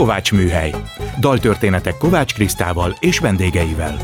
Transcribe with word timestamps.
Kovács 0.00 0.32
Műhely. 0.32 0.74
Daltörténetek 1.18 1.96
Kovács 1.96 2.34
Krisztával 2.34 2.96
és 3.00 3.18
vendégeivel. 3.18 3.96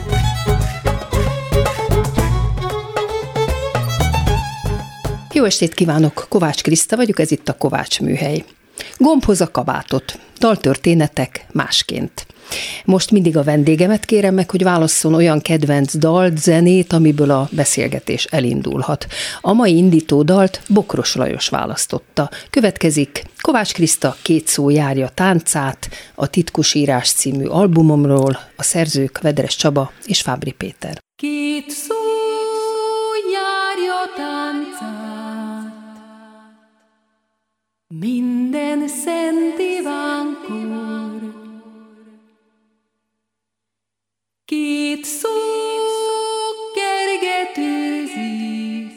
Jó 5.33 5.45
estét 5.45 5.75
kívánok! 5.75 6.27
Kovács 6.29 6.63
Kriszta 6.63 6.97
vagyok, 6.97 7.19
ez 7.19 7.31
itt 7.31 7.49
a 7.49 7.57
Kovács 7.57 8.01
Műhely. 8.01 8.45
Gombhoz 8.97 9.41
a 9.41 9.51
kabátot. 9.51 10.19
Daltörténetek 10.39 11.47
másként. 11.53 12.27
Most 12.85 13.11
mindig 13.11 13.37
a 13.37 13.43
vendégemet 13.43 14.05
kérem 14.05 14.35
meg, 14.35 14.51
hogy 14.51 14.63
válasszon 14.63 15.15
olyan 15.15 15.41
kedvenc 15.41 15.97
dalt, 15.97 16.39
zenét, 16.39 16.93
amiből 16.93 17.31
a 17.31 17.49
beszélgetés 17.53 18.25
elindulhat. 18.25 19.07
A 19.41 19.53
mai 19.53 19.77
indító 19.77 20.23
dalt 20.23 20.61
Bokros 20.69 21.15
Lajos 21.15 21.49
választotta. 21.49 22.31
Következik 22.51 23.25
Kovács 23.41 23.73
Kriszta 23.73 24.17
Két 24.23 24.47
szó 24.47 24.71
járja 24.71 25.09
táncát, 25.09 25.89
a 26.15 26.27
Titkos 26.27 26.75
írás 26.75 27.11
című 27.13 27.45
albumomról, 27.45 28.39
a 28.57 28.63
szerzők 28.63 29.21
Vedres 29.21 29.57
Csaba 29.57 29.93
és 30.05 30.21
Fábri 30.21 30.53
Péter. 30.53 30.99
Két 31.17 31.71
szó 31.71 31.95
járja 33.33 34.01
táncát, 34.17 35.75
minden 37.89 38.89
szent 38.89 39.59
ivánkor, 39.79 40.66
Két 44.57 45.05
szó 45.05 45.29
kergetőzik, 46.75 48.93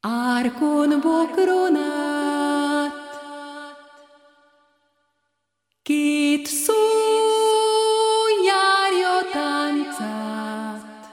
árkon 0.00 1.00
bokron 1.00 1.76
át. 1.76 2.92
Két 5.82 6.46
szó 6.46 6.72
járja 8.44 9.30
táncát, 9.32 11.08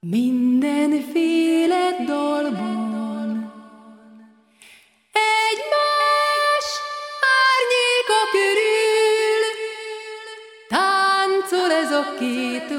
mindenféle 0.00 2.04
dalban. 2.06 2.65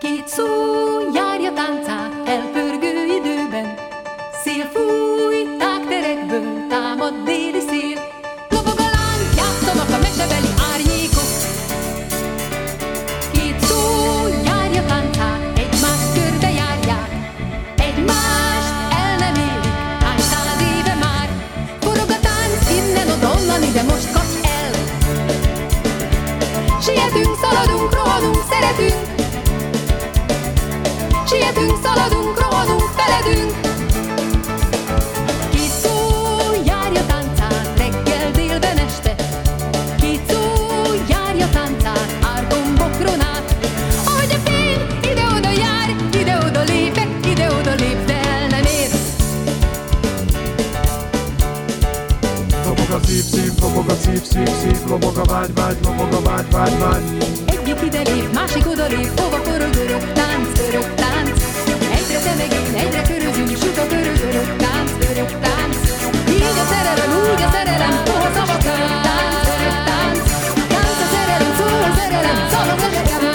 Két 0.00 0.28
szó 0.28 0.46
járja 1.14 1.52
táncát 1.52 2.28
elpörgő 2.28 3.04
időben, 3.04 3.74
szél 4.44 4.64
fúj 4.64 5.56
tágterekből, 5.58 6.66
támad 6.68 7.22
déli 7.24 7.59
vágy, 55.40 55.54
vágy, 55.54 55.76
lobog 55.84 56.12
a 56.12 56.20
vágy, 56.30 56.50
vágy, 56.50 56.78
vágy. 56.78 57.02
Egyik 57.46 57.82
ide 57.84 58.02
lép, 58.10 58.32
másik 58.34 58.66
oda 58.66 58.86
lép, 58.86 59.20
hova 59.20 59.40
pörög, 59.40 59.74
örök 59.74 60.12
tánc, 60.12 60.48
örök 60.68 60.94
tánc. 60.94 61.30
Egyre 61.98 62.18
te 62.24 62.34
meg 62.40 62.52
én, 62.52 62.74
egyre 62.82 63.02
körözünk, 63.02 63.48
süt 63.48 63.78
a 63.78 63.86
pörög, 63.90 64.18
örök 64.28 64.56
tánc, 64.56 64.90
örök 65.10 65.30
tánc. 65.44 65.76
Így 66.28 66.58
a 66.62 66.64
szerelem, 66.72 67.10
úgy 67.22 67.42
a 67.46 67.48
szerelem, 67.52 67.94
hova 68.06 68.30
szabad 68.36 68.62
örök 68.72 68.94
tánc, 69.06 69.44
örök 69.54 69.78
tánc. 69.88 70.18
Tánc 70.72 70.98
a 71.04 71.06
szerelem, 71.14 71.52
szó 71.58 71.66
a 71.88 71.92
szerelem, 71.98 72.36
szabad 72.52 72.68
a 72.74 72.76
szerelem, 72.82 73.29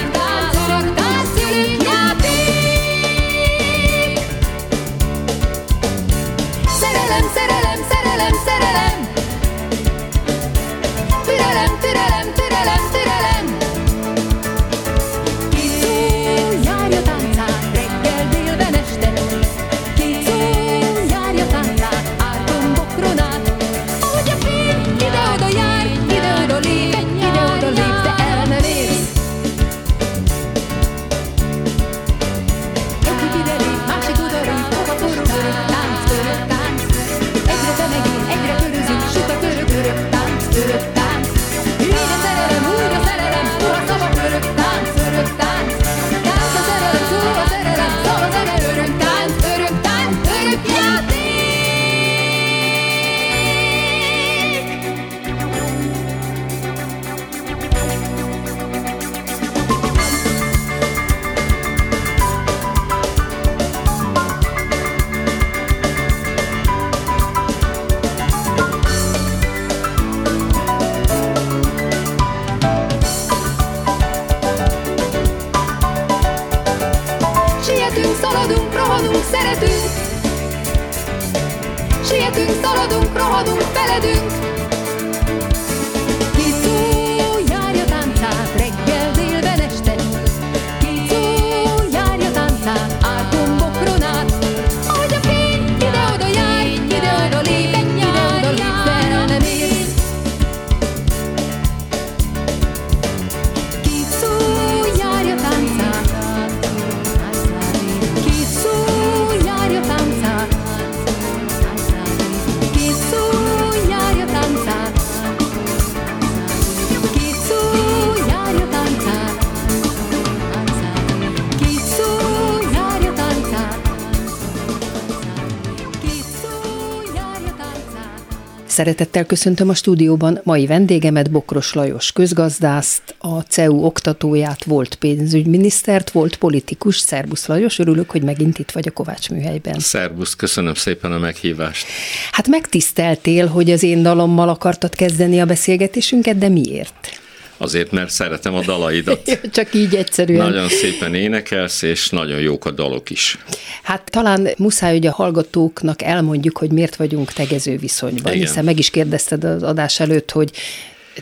Szeretettel 128.75 129.25
köszöntöm 129.25 129.69
a 129.69 129.73
stúdióban 129.73 130.39
mai 130.43 130.65
vendégemet, 130.65 131.31
Bokros 131.31 131.73
Lajos 131.73 132.11
közgazdászt, 132.11 133.15
a 133.17 133.39
CEU 133.39 133.85
oktatóját, 133.85 134.63
volt 134.63 134.95
pénzügyminisztert, 134.95 136.11
volt 136.11 136.35
politikus. 136.35 136.97
Szerbusz 136.97 137.45
Lajos, 137.47 137.79
örülök, 137.79 138.11
hogy 138.11 138.23
megint 138.23 138.59
itt 138.59 138.71
vagy 138.71 138.87
a 138.87 138.91
Kovács 138.91 139.29
műhelyben. 139.29 139.79
Szerbusz, 139.79 140.35
köszönöm 140.35 140.73
szépen 140.73 141.11
a 141.11 141.17
meghívást. 141.17 141.85
Hát 142.31 142.47
megtiszteltél, 142.47 143.47
hogy 143.47 143.71
az 143.71 143.83
én 143.83 144.01
dalommal 144.01 144.49
akartad 144.49 144.95
kezdeni 144.95 145.39
a 145.39 145.45
beszélgetésünket, 145.45 146.37
de 146.37 146.49
miért? 146.49 147.19
Azért, 147.57 147.91
mert 147.91 148.09
szeretem 148.09 148.53
a 148.53 148.61
dalaidat. 148.61 149.39
Csak 149.51 149.73
így 149.73 149.95
egyszerűen. 149.95 150.49
Nagyon 150.49 150.69
szépen 150.69 151.13
énekelsz, 151.13 151.81
és 151.81 152.09
nagyon 152.09 152.39
jók 152.39 152.65
a 152.65 152.71
dalok 152.71 153.09
is. 153.09 153.37
Hát 153.83 154.09
talán 154.11 154.47
muszáj, 154.57 154.93
hogy 154.93 155.07
a 155.07 155.11
hallgatóknak 155.11 156.01
elmondjuk, 156.01 156.57
hogy 156.57 156.71
miért 156.71 156.95
vagyunk 156.95 157.33
tegező 157.33 157.77
viszonyban, 157.77 158.33
Igen. 158.33 158.47
hiszen 158.47 158.63
meg 158.63 158.79
is 158.79 158.89
kérdezted 158.89 159.43
az 159.43 159.63
adás 159.63 159.99
előtt, 159.99 160.31
hogy 160.31 160.51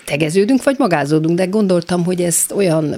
tegeződünk, 0.06 0.64
vagy 0.64 0.76
magázódunk, 0.78 1.38
de 1.38 1.46
gondoltam, 1.46 2.04
hogy 2.04 2.22
ezt 2.22 2.52
olyan 2.52 2.96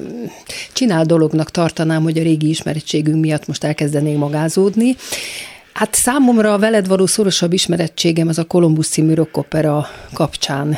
csinál 0.73 1.05
dolognak 1.05 1.51
tartanám, 1.51 2.03
hogy 2.03 2.17
a 2.17 2.23
régi 2.23 2.49
ismerettségünk 2.49 3.21
miatt 3.21 3.47
most 3.47 3.63
elkezdenénk 3.63 4.17
magázódni. 4.17 4.95
Hát 5.75 5.95
számomra 5.95 6.53
a 6.53 6.57
veled 6.57 6.87
való 6.87 7.05
szorosabb 7.05 7.53
ismerettségem 7.53 8.27
az 8.27 8.37
a 8.37 8.43
Columbus 8.43 8.87
című 8.87 9.13
rockopera 9.13 9.87
kapcsán 10.13 10.77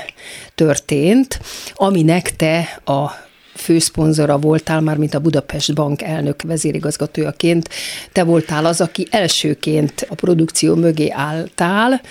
történt, 0.55 1.39
aminek 1.73 2.35
te 2.35 2.81
a 2.85 3.11
főszponzora 3.55 4.37
voltál, 4.37 4.81
már 4.81 4.97
mint 4.97 5.13
a 5.13 5.19
Budapest 5.19 5.73
Bank 5.73 6.01
elnök 6.01 6.41
vezérigazgatójaként. 6.41 7.69
Te 8.11 8.23
voltál 8.23 8.65
az, 8.65 8.81
aki 8.81 9.07
elsőként 9.11 10.07
a 10.09 10.15
produkció 10.15 10.75
mögé 10.75 11.09
álltál, 11.09 12.01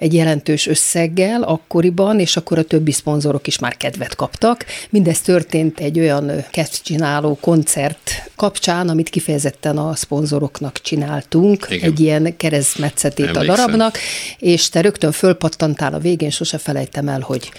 egy 0.00 0.14
jelentős 0.14 0.66
összeggel 0.66 1.42
akkoriban, 1.42 2.20
és 2.20 2.36
akkor 2.36 2.58
a 2.58 2.62
többi 2.62 2.92
szponzorok 2.92 3.46
is 3.46 3.58
már 3.58 3.76
kedvet 3.76 4.14
kaptak. 4.14 4.64
Mindez 4.90 5.20
történt 5.20 5.80
egy 5.80 5.98
olyan 5.98 6.44
csináló 6.82 7.38
koncert 7.40 8.30
kapcsán, 8.36 8.88
amit 8.88 9.08
kifejezetten 9.08 9.78
a 9.78 9.94
szponzoroknak 9.94 10.80
csináltunk, 10.80 11.66
Igen. 11.70 11.90
egy 11.90 12.00
ilyen 12.00 12.36
keresztmetszetét 12.36 13.24
a 13.24 13.28
Emlékszem. 13.28 13.54
darabnak, 13.56 13.98
és 14.38 14.68
te 14.68 14.80
rögtön 14.80 15.12
fölpattantál 15.12 15.94
a 15.94 15.98
végén, 15.98 16.30
sose 16.30 16.58
felejtem 16.58 17.08
el, 17.08 17.20
hogy 17.20 17.50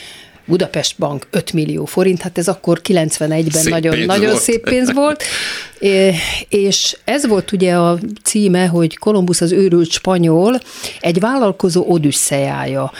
Budapest 0.45 0.97
Bank 0.97 1.27
5 1.29 1.53
millió 1.53 1.85
forint, 1.85 2.21
hát 2.21 2.37
ez 2.37 2.47
akkor 2.47 2.81
91-ben 2.83 3.61
Szép 3.61 3.73
nagyon, 3.73 3.97
nagyon 3.99 4.29
volt. 4.29 4.41
szép 4.41 4.63
pénz 4.69 4.93
volt, 4.93 5.23
és 6.49 6.97
ez 7.03 7.27
volt 7.27 7.51
ugye 7.51 7.75
a 7.75 7.99
címe, 8.23 8.67
hogy 8.67 8.97
Kolumbusz 8.97 9.41
az 9.41 9.51
őrült 9.51 9.89
spanyol, 9.89 10.59
egy 10.99 11.19
vállalkozó 11.19 11.85
odüsszejája. 11.87 12.91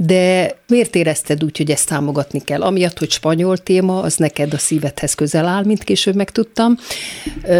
De 0.00 0.56
miért 0.68 0.94
érezted 0.94 1.44
úgy, 1.44 1.56
hogy 1.56 1.70
ezt 1.70 1.88
támogatni 1.88 2.40
kell? 2.40 2.62
Amiatt, 2.62 2.98
hogy 2.98 3.10
spanyol 3.10 3.56
téma, 3.56 4.00
az 4.02 4.16
neked 4.16 4.54
a 4.54 4.58
szívedhez 4.58 5.14
közel 5.14 5.46
áll, 5.46 5.64
mint 5.64 5.84
később 5.84 6.14
megtudtam. 6.14 6.76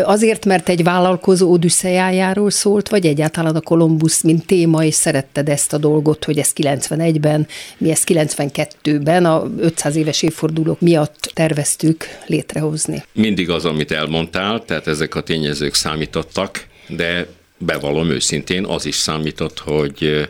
Azért, 0.04 0.44
mert 0.44 0.68
egy 0.68 0.82
vállalkozó 0.82 1.50
odüsszejájáról 1.50 2.50
szólt, 2.50 2.88
vagy 2.88 3.06
egyáltalán 3.06 3.56
a 3.56 3.60
Kolumbusz, 3.60 4.22
mint 4.22 4.46
téma, 4.46 4.84
és 4.84 4.94
szeretted 4.94 5.48
ezt 5.48 5.72
a 5.72 5.78
dolgot, 5.78 6.24
hogy 6.24 6.38
ezt 6.38 6.58
91-ben, 6.62 7.46
mi 7.78 7.90
ezt 7.90 8.08
92-ben, 8.12 9.24
a 9.24 9.50
500 9.58 9.96
éves 9.96 10.22
évfordulók 10.22 10.80
miatt 10.80 11.30
terveztük 11.34 12.04
létrehozni. 12.26 13.04
Mindig 13.12 13.50
az, 13.50 13.64
amit 13.64 13.90
elmondtál, 13.90 14.64
tehát 14.64 14.86
ezek 14.86 15.14
a 15.14 15.20
tényezők 15.20 15.74
számítottak, 15.74 16.66
de 16.88 17.26
bevallom 17.58 18.10
őszintén, 18.10 18.64
az 18.64 18.86
is 18.86 18.96
számított, 18.96 19.58
hogy 19.58 20.28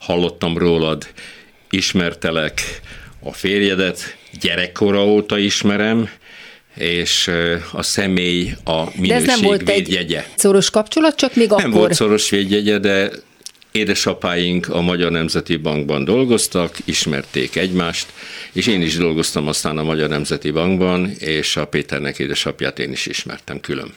hallottam 0.00 0.58
rólad, 0.58 1.06
ismertelek 1.70 2.80
a 3.20 3.32
férjedet, 3.32 4.16
gyerekkora 4.40 5.06
óta 5.06 5.38
ismerem, 5.38 6.08
és 6.76 7.30
a 7.72 7.82
személy 7.82 8.56
a 8.64 8.84
De 8.96 9.14
ez 9.14 9.24
nem 9.24 9.40
volt 9.40 9.60
minőség 9.60 9.80
egy 9.80 9.88
védjegye. 9.88 10.24
szoros 10.34 10.70
kapcsolat, 10.70 11.16
csak 11.16 11.34
még 11.34 11.48
Nem 11.48 11.58
akkor... 11.58 11.70
volt 11.70 11.94
szoros 11.94 12.30
védjegye, 12.30 12.78
de 12.78 13.10
édesapáink 13.76 14.68
a 14.68 14.80
Magyar 14.80 15.10
Nemzeti 15.10 15.56
Bankban 15.56 16.04
dolgoztak, 16.04 16.76
ismerték 16.84 17.56
egymást, 17.56 18.06
és 18.52 18.66
én 18.66 18.82
is 18.82 18.96
dolgoztam 18.96 19.48
aztán 19.48 19.78
a 19.78 19.82
Magyar 19.82 20.08
Nemzeti 20.08 20.50
Bankban, 20.50 21.10
és 21.18 21.56
a 21.56 21.66
Péternek 21.66 22.18
édesapját 22.18 22.78
én 22.78 22.92
is 22.92 23.06
ismertem 23.06 23.60
külön. 23.60 23.94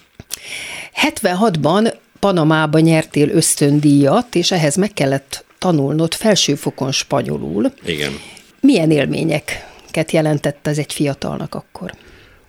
76-ban 1.22 1.94
Panamában 2.20 2.82
nyertél 2.82 3.30
ösztöndíjat, 3.30 4.36
és 4.36 4.52
ehhez 4.52 4.76
meg 4.76 4.94
kellett 4.94 5.46
tanulnod 5.60 6.14
felsőfokon 6.14 6.92
spanyolul. 6.92 7.74
Igen. 7.86 8.14
Milyen 8.62 8.92
élményeket 8.92 10.12
jelentett 10.12 10.68
ez 10.68 10.78
egy 10.78 10.94
fiatalnak 10.94 11.56
akkor? 11.56 11.92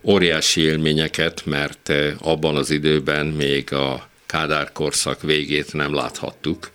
Óriási 0.02 0.60
élményeket, 0.60 1.42
mert 1.44 1.88
eh, 1.88 2.12
abban 2.18 2.56
az 2.56 2.70
időben 2.70 3.26
még 3.26 3.72
a 3.72 4.08
Kádár 4.26 4.72
korszak 4.72 5.22
végét 5.22 5.72
nem 5.72 5.94
láthattuk, 5.94 6.70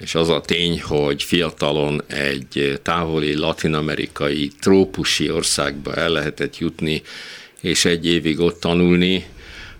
és 0.00 0.14
az 0.14 0.28
a 0.28 0.40
tény, 0.40 0.80
hogy 0.80 1.22
fiatalon 1.22 2.02
egy 2.06 2.80
távoli 2.82 3.34
latinamerikai 3.34 4.50
trópusi 4.60 5.30
országba 5.30 5.94
el 5.94 6.08
lehetett 6.10 6.58
jutni, 6.58 7.02
és 7.60 7.84
egy 7.84 8.06
évig 8.06 8.40
ott 8.40 8.60
tanulni, 8.60 9.26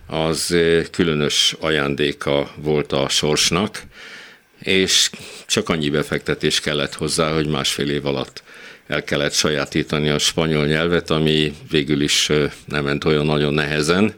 az 0.07 0.53
eh, 0.53 0.85
különös 0.91 1.57
ajándéka 1.61 2.53
volt 2.57 2.93
a 2.93 3.09
sorsnak, 3.09 3.83
és 4.63 5.11
csak 5.47 5.69
annyi 5.69 5.91
befektetés 5.91 6.61
kellett 6.61 6.95
hozzá, 6.95 7.33
hogy 7.33 7.47
másfél 7.47 7.91
év 7.91 8.07
alatt 8.07 8.43
el 8.87 9.05
kellett 9.05 9.33
sajátítani 9.33 10.09
a 10.09 10.19
spanyol 10.19 10.67
nyelvet, 10.67 11.11
ami 11.11 11.53
végül 11.71 12.01
is 12.01 12.31
nem 12.65 12.85
ment 12.85 13.05
olyan 13.05 13.27
nagyon 13.27 13.55
nehezen, 13.55 14.15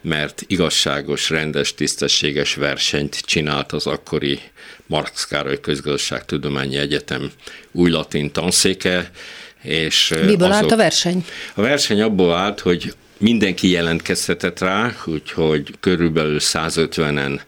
mert 0.00 0.44
igazságos, 0.46 1.30
rendes, 1.30 1.74
tisztességes 1.74 2.54
versenyt 2.54 3.20
csinált 3.20 3.72
az 3.72 3.86
akkori 3.86 4.40
Marx 4.86 5.26
Károly 5.26 5.60
Közgazdaságtudományi 5.60 6.76
Egyetem 6.76 7.30
új 7.72 7.90
latin 7.90 8.32
tanszéke, 8.32 9.10
és 9.62 10.14
Miből 10.24 10.52
állt 10.52 10.64
azok- 10.64 10.72
a 10.72 10.76
verseny? 10.76 11.24
a 11.54 11.60
verseny 11.60 12.00
abból 12.00 12.34
állt, 12.34 12.60
hogy 12.60 12.94
mindenki 13.18 13.70
jelentkezhetett 13.70 14.58
rá, 14.58 14.96
úgyhogy 15.04 15.70
körülbelül 15.80 16.38
150-en 16.40 17.40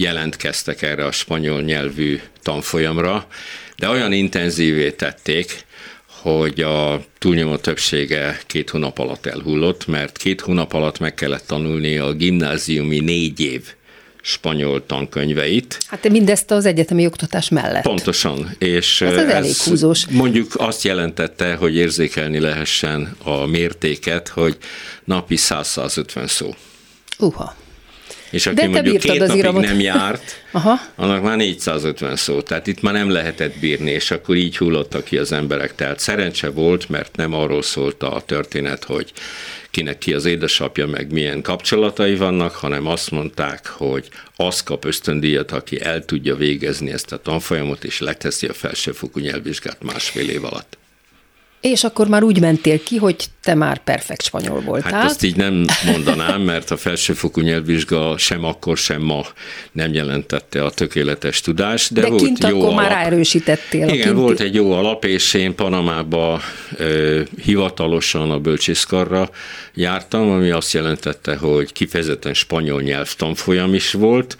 jelentkeztek 0.00 0.82
erre 0.82 1.04
a 1.04 1.12
spanyol 1.12 1.60
nyelvű 1.60 2.20
tanfolyamra, 2.42 3.26
de 3.76 3.88
olyan 3.88 4.12
intenzívé 4.12 4.90
tették, 4.90 5.66
hogy 6.06 6.60
a 6.60 7.04
túlnyomó 7.18 7.56
többsége 7.56 8.40
két 8.46 8.70
hónap 8.70 8.98
alatt 8.98 9.26
elhullott, 9.26 9.86
mert 9.86 10.16
két 10.16 10.40
hónap 10.40 10.72
alatt 10.72 10.98
meg 10.98 11.14
kellett 11.14 11.46
tanulni 11.46 11.96
a 11.98 12.12
gimnáziumi 12.12 12.98
négy 12.98 13.40
év 13.40 13.62
spanyol 14.22 14.86
tankönyveit, 14.86 15.78
Hát 15.86 16.08
mindezt 16.08 16.50
az 16.50 16.66
egyetemi 16.66 17.06
oktatás 17.06 17.48
mellett. 17.48 17.82
Pontosan, 17.82 18.50
és 18.58 19.00
Ez 19.00 19.16
ez 19.16 19.28
elég 19.28 19.56
húzós. 19.56 20.06
mondjuk 20.06 20.52
azt 20.56 20.82
jelentette, 20.82 21.54
hogy 21.54 21.74
érzékelni 21.76 22.38
lehessen 22.40 23.16
a 23.22 23.46
mértéket, 23.46 24.28
hogy 24.28 24.56
napi 25.04 25.36
100-150 25.38 26.26
szó. 26.26 26.54
Uha. 27.18 27.56
És 28.30 28.46
aki 28.46 28.54
De 28.54 28.62
te 28.62 28.68
mondjuk 28.68 28.98
két 28.98 29.20
az 29.20 29.28
napig 29.28 29.42
iramot. 29.42 29.62
nem 29.62 29.80
járt, 29.80 30.42
Aha. 30.52 30.80
annak 30.96 31.22
már 31.22 31.36
450 31.36 32.16
szó, 32.16 32.40
tehát 32.42 32.66
itt 32.66 32.80
már 32.80 32.94
nem 32.94 33.10
lehetett 33.10 33.58
bírni, 33.58 33.90
és 33.90 34.10
akkor 34.10 34.36
így 34.36 34.56
hullottak 34.56 35.04
ki 35.04 35.18
az 35.18 35.32
emberek. 35.32 35.74
Tehát 35.74 35.98
szerencse 35.98 36.50
volt, 36.50 36.88
mert 36.88 37.16
nem 37.16 37.32
arról 37.32 37.62
szólt 37.62 38.02
a 38.02 38.22
történet, 38.26 38.84
hogy 38.84 39.12
kinek 39.70 39.98
ki 39.98 40.14
az 40.14 40.24
édesapja, 40.24 40.86
meg 40.86 41.12
milyen 41.12 41.42
kapcsolatai 41.42 42.16
vannak, 42.16 42.52
hanem 42.54 42.86
azt 42.86 43.10
mondták, 43.10 43.66
hogy 43.66 44.08
az 44.36 44.62
kap 44.62 44.84
ösztöndíjat, 44.84 45.52
aki 45.52 45.80
el 45.80 46.04
tudja 46.04 46.36
végezni 46.36 46.90
ezt 46.92 47.12
a 47.12 47.16
tanfolyamot, 47.22 47.84
és 47.84 48.00
leteszi 48.00 48.46
a 48.46 48.52
felsőfokú 48.52 49.20
nyelvvizsgát 49.20 49.82
másfél 49.82 50.28
év 50.28 50.44
alatt. 50.44 50.78
És 51.60 51.84
akkor 51.84 52.08
már 52.08 52.22
úgy 52.22 52.40
mentél 52.40 52.82
ki, 52.82 52.96
hogy 52.96 53.16
te 53.42 53.54
már 53.54 53.78
perfekt 53.78 54.22
spanyol 54.22 54.60
voltál. 54.60 54.92
Hát 54.92 55.04
ezt 55.04 55.22
így 55.22 55.36
nem 55.36 55.64
mondanám, 55.86 56.40
mert 56.40 56.70
a 56.70 56.76
felsőfokú 56.76 57.40
nyelvvizsga 57.40 58.18
sem 58.18 58.44
akkor, 58.44 58.76
sem 58.76 59.02
ma 59.02 59.26
nem 59.72 59.92
jelentette 59.92 60.64
a 60.64 60.70
tökéletes 60.70 61.40
tudást, 61.40 61.92
de, 61.92 62.00
de 62.00 62.08
volt 62.08 62.22
kint 62.22 62.42
jó 62.42 62.48
akkor 62.48 62.62
alap. 62.62 62.74
már 62.80 62.90
ráerősítettél. 62.90 63.88
Igen, 63.88 63.96
kinti- 63.96 64.20
volt 64.20 64.40
egy 64.40 64.54
jó 64.54 64.72
alap, 64.72 65.04
és 65.04 65.34
én 65.34 65.54
Panamába 65.54 66.40
ö, 66.76 67.20
hivatalosan 67.42 68.30
a 68.30 68.38
bölcsészkarra 68.38 69.30
jártam, 69.74 70.30
ami 70.30 70.50
azt 70.50 70.72
jelentette, 70.72 71.36
hogy 71.36 71.72
kifejezetten 71.72 72.34
spanyol 72.34 72.82
nyelvtanfolyam 72.82 73.74
is 73.74 73.92
volt, 73.92 74.36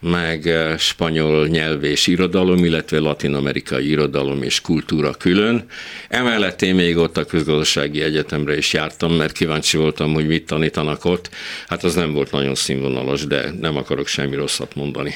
meg 0.00 0.46
eh, 0.46 0.78
spanyol 0.78 1.46
nyelv 1.46 1.84
és 1.84 2.06
irodalom, 2.06 2.64
illetve 2.64 2.98
latin-amerikai 2.98 3.88
irodalom 3.88 4.42
és 4.42 4.60
kultúra 4.60 5.10
külön. 5.10 5.64
Emellett 6.08 6.62
én 6.62 6.74
még 6.74 6.96
ott 6.96 7.16
a 7.16 7.24
közgazdasági 7.24 8.02
egyetemre 8.02 8.56
is 8.56 8.72
jártam, 8.72 9.12
mert 9.12 9.32
kíváncsi 9.32 9.76
voltam, 9.76 10.12
hogy 10.14 10.26
mit 10.26 10.46
tanítanak 10.46 11.04
ott. 11.04 11.30
Hát 11.68 11.84
az 11.84 11.94
nem 11.94 12.12
volt 12.12 12.30
nagyon 12.30 12.54
színvonalas, 12.54 13.26
de 13.26 13.52
nem 13.60 13.76
akarok 13.76 14.06
semmi 14.06 14.34
rosszat 14.34 14.74
mondani. 14.74 15.14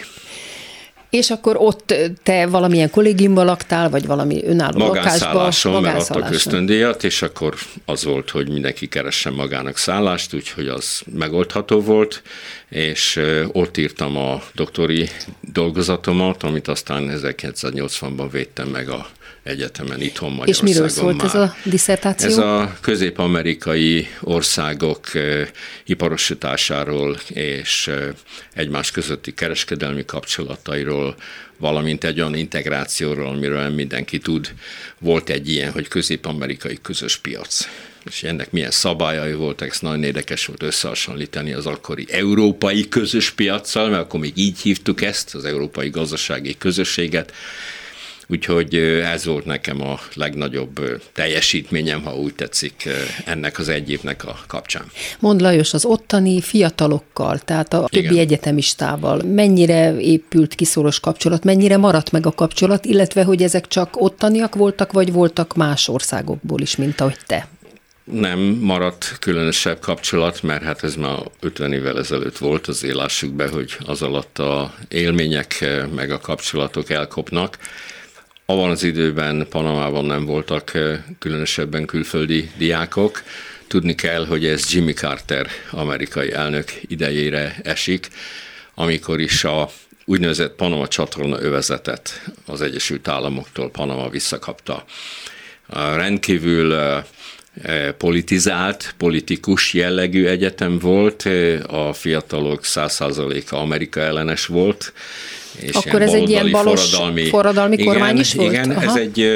És 1.12 1.31
akkor 1.31 1.57
ott 1.59 1.95
te 2.23 2.47
valamilyen 2.47 2.90
kollégiumban 2.90 3.45
laktál, 3.45 3.90
vagy 3.90 4.07
valami 4.07 4.45
önálló 4.45 4.78
lakásban? 4.78 4.97
Magánszálláson, 4.97 5.73
mert 5.73 5.85
adtak 5.85 5.92
Magánszálláson. 5.92 6.35
ösztöndíjat, 6.35 7.04
és 7.04 7.23
akkor 7.23 7.54
az 7.85 8.04
volt, 8.04 8.31
hogy 8.31 8.49
mindenki 8.49 8.88
keressen 8.88 9.33
magának 9.33 9.76
szállást, 9.76 10.35
úgyhogy 10.35 10.69
az 10.69 11.02
megoldható 11.12 11.81
volt, 11.81 12.23
és 12.69 13.21
ott 13.52 13.76
írtam 13.76 14.16
a 14.16 14.42
doktori 14.54 15.09
dolgozatomat, 15.40 16.42
amit 16.42 16.69
aztán 16.69 17.21
1980-ban 17.23 18.28
védtem 18.31 18.69
meg 18.69 18.88
a 18.88 19.07
egyetemen 19.43 20.01
itthon 20.01 20.43
És 20.45 20.61
Magyarországon 20.61 21.15
miről 21.15 21.19
szólt 21.19 21.23
ez 21.23 21.33
már. 21.33 21.43
a 21.43 21.69
diszertáció? 21.69 22.29
Ez 22.29 22.39
a 22.39 22.77
közép-amerikai 22.81 24.09
országok 24.21 25.15
eh, 25.15 25.49
iparosításáról 25.85 27.19
és 27.29 27.87
eh, 27.87 28.09
egymás 28.55 28.91
közötti 28.91 29.35
kereskedelmi 29.35 30.05
kapcsolatairól, 30.05 31.17
valamint 31.59 32.05
egy 32.05 32.21
olyan 32.21 32.35
integrációról, 32.35 33.27
amiről 33.27 33.69
mindenki 33.69 34.19
tud. 34.19 34.55
Volt 34.99 35.29
egy 35.29 35.49
ilyen, 35.49 35.73
hogy 35.73 35.89
közép-amerikai 35.89 36.79
közös 36.83 37.17
piac. 37.17 37.69
És 38.05 38.23
ennek 38.23 38.51
milyen 38.51 38.71
szabályai 38.71 39.33
voltak, 39.33 39.69
ez 39.69 39.79
nagyon 39.81 40.03
érdekes 40.03 40.47
volt 40.47 40.63
összehasonlítani 40.63 41.53
az 41.53 41.67
akkori 41.67 42.07
európai 42.11 42.89
közös 42.89 43.31
piaccal, 43.31 43.89
mert 43.89 44.03
akkor 44.03 44.21
még 44.21 44.33
így 44.35 44.61
hívtuk 44.61 45.03
ezt, 45.03 45.35
az 45.35 45.45
európai 45.45 45.89
gazdasági 45.89 46.59
közösséget, 46.59 47.33
Úgyhogy 48.29 48.75
ez 49.05 49.25
volt 49.25 49.45
nekem 49.45 49.83
a 49.83 49.99
legnagyobb 50.14 51.02
teljesítményem, 51.12 52.02
ha 52.02 52.17
úgy 52.17 52.35
tetszik, 52.35 52.88
ennek 53.25 53.59
az 53.59 53.69
egy 53.69 53.91
évnek 53.91 54.25
a 54.25 54.38
kapcsán. 54.47 54.85
Mond 55.19 55.41
Lajos, 55.41 55.75
az 55.75 55.85
ottani 55.85 56.41
fiatalokkal, 56.41 57.38
tehát 57.38 57.75
a 57.75 57.87
Igen. 57.91 58.02
többi 58.02 58.21
egyetemistával 58.21 59.23
mennyire 59.23 59.97
épült 60.00 60.55
ki 60.55 60.64
szoros 60.64 61.00
kapcsolat, 61.00 61.45
mennyire 61.45 61.76
maradt 61.76 62.11
meg 62.11 62.26
a 62.26 62.33
kapcsolat, 62.33 62.85
illetve 62.85 63.25
hogy 63.25 63.43
ezek 63.43 63.69
csak 63.69 64.00
ottaniak 64.00 64.55
voltak, 64.55 64.93
vagy 64.93 65.12
voltak 65.12 65.55
más 65.55 65.88
országokból 65.88 66.61
is, 66.61 66.76
mint 66.76 67.00
ahogy 67.00 67.19
te? 67.26 67.49
Nem 68.05 68.38
maradt 68.41 69.17
különösebb 69.21 69.79
kapcsolat, 69.79 70.43
mert 70.43 70.62
hát 70.62 70.85
ez 70.85 70.95
már 70.95 71.19
50 71.41 71.73
évvel 71.73 71.99
ezelőtt 71.99 72.38
volt, 72.38 72.67
az 72.67 72.83
lássuk 72.93 73.33
be, 73.33 73.49
hogy 73.49 73.76
az 73.87 74.02
alatt 74.02 74.38
a 74.38 74.75
élmények 74.88 75.64
meg 75.95 76.11
a 76.11 76.19
kapcsolatok 76.19 76.91
elkopnak. 76.91 77.59
Abban 78.47 78.71
az 78.71 78.83
időben 78.83 79.47
Panamában 79.51 80.05
nem 80.05 80.25
voltak 80.25 80.75
ö, 80.75 80.95
különösebben 81.19 81.87
külföldi 81.87 82.51
diákok. 82.57 83.23
Tudni 83.67 83.95
kell, 83.95 84.27
hogy 84.27 84.47
ez 84.47 84.73
Jimmy 84.73 84.93
Carter 84.93 85.47
amerikai 85.71 86.33
elnök 86.33 86.73
idejére 86.81 87.57
esik, 87.63 88.09
amikor 88.75 89.21
is 89.21 89.45
a 89.45 89.71
úgynevezett 90.05 90.55
Panama 90.55 90.89
csatorna 90.89 91.41
övezetet 91.41 92.31
az 92.47 92.61
Egyesült 92.61 93.09
Államoktól 93.09 93.71
Panama 93.71 94.09
visszakapta. 94.09 94.85
A 95.67 95.95
rendkívül 95.95 96.71
ö, 96.71 96.99
ö, 97.63 97.93
politizált, 97.93 98.95
politikus 98.97 99.73
jellegű 99.75 100.27
egyetem 100.27 100.79
volt, 100.79 101.29
a 101.67 101.93
fiatalok 101.93 102.61
100%-a 102.65 103.55
Amerika 103.55 104.01
ellenes 104.01 104.47
volt, 104.47 104.93
és 105.61 105.75
Akkor 105.75 106.03
ez 106.03 106.13
egy 106.13 106.29
ilyen 106.29 106.51
balos 106.51 106.95
forradalmi 107.31 107.73
igen, 107.73 107.87
kormány 107.87 108.19
is 108.19 108.35
volt? 108.35 108.53
Igen, 108.53 108.71
Aha. 108.71 108.83
ez 108.83 108.97
egy 108.97 109.27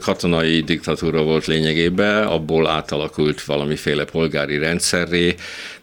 katonai 0.00 0.60
diktatúra 0.60 1.22
volt 1.22 1.46
lényegében, 1.46 2.26
abból 2.26 2.68
átalakult 2.68 3.44
valamiféle 3.44 4.04
polgári 4.04 4.58
rendszerré, 4.58 5.34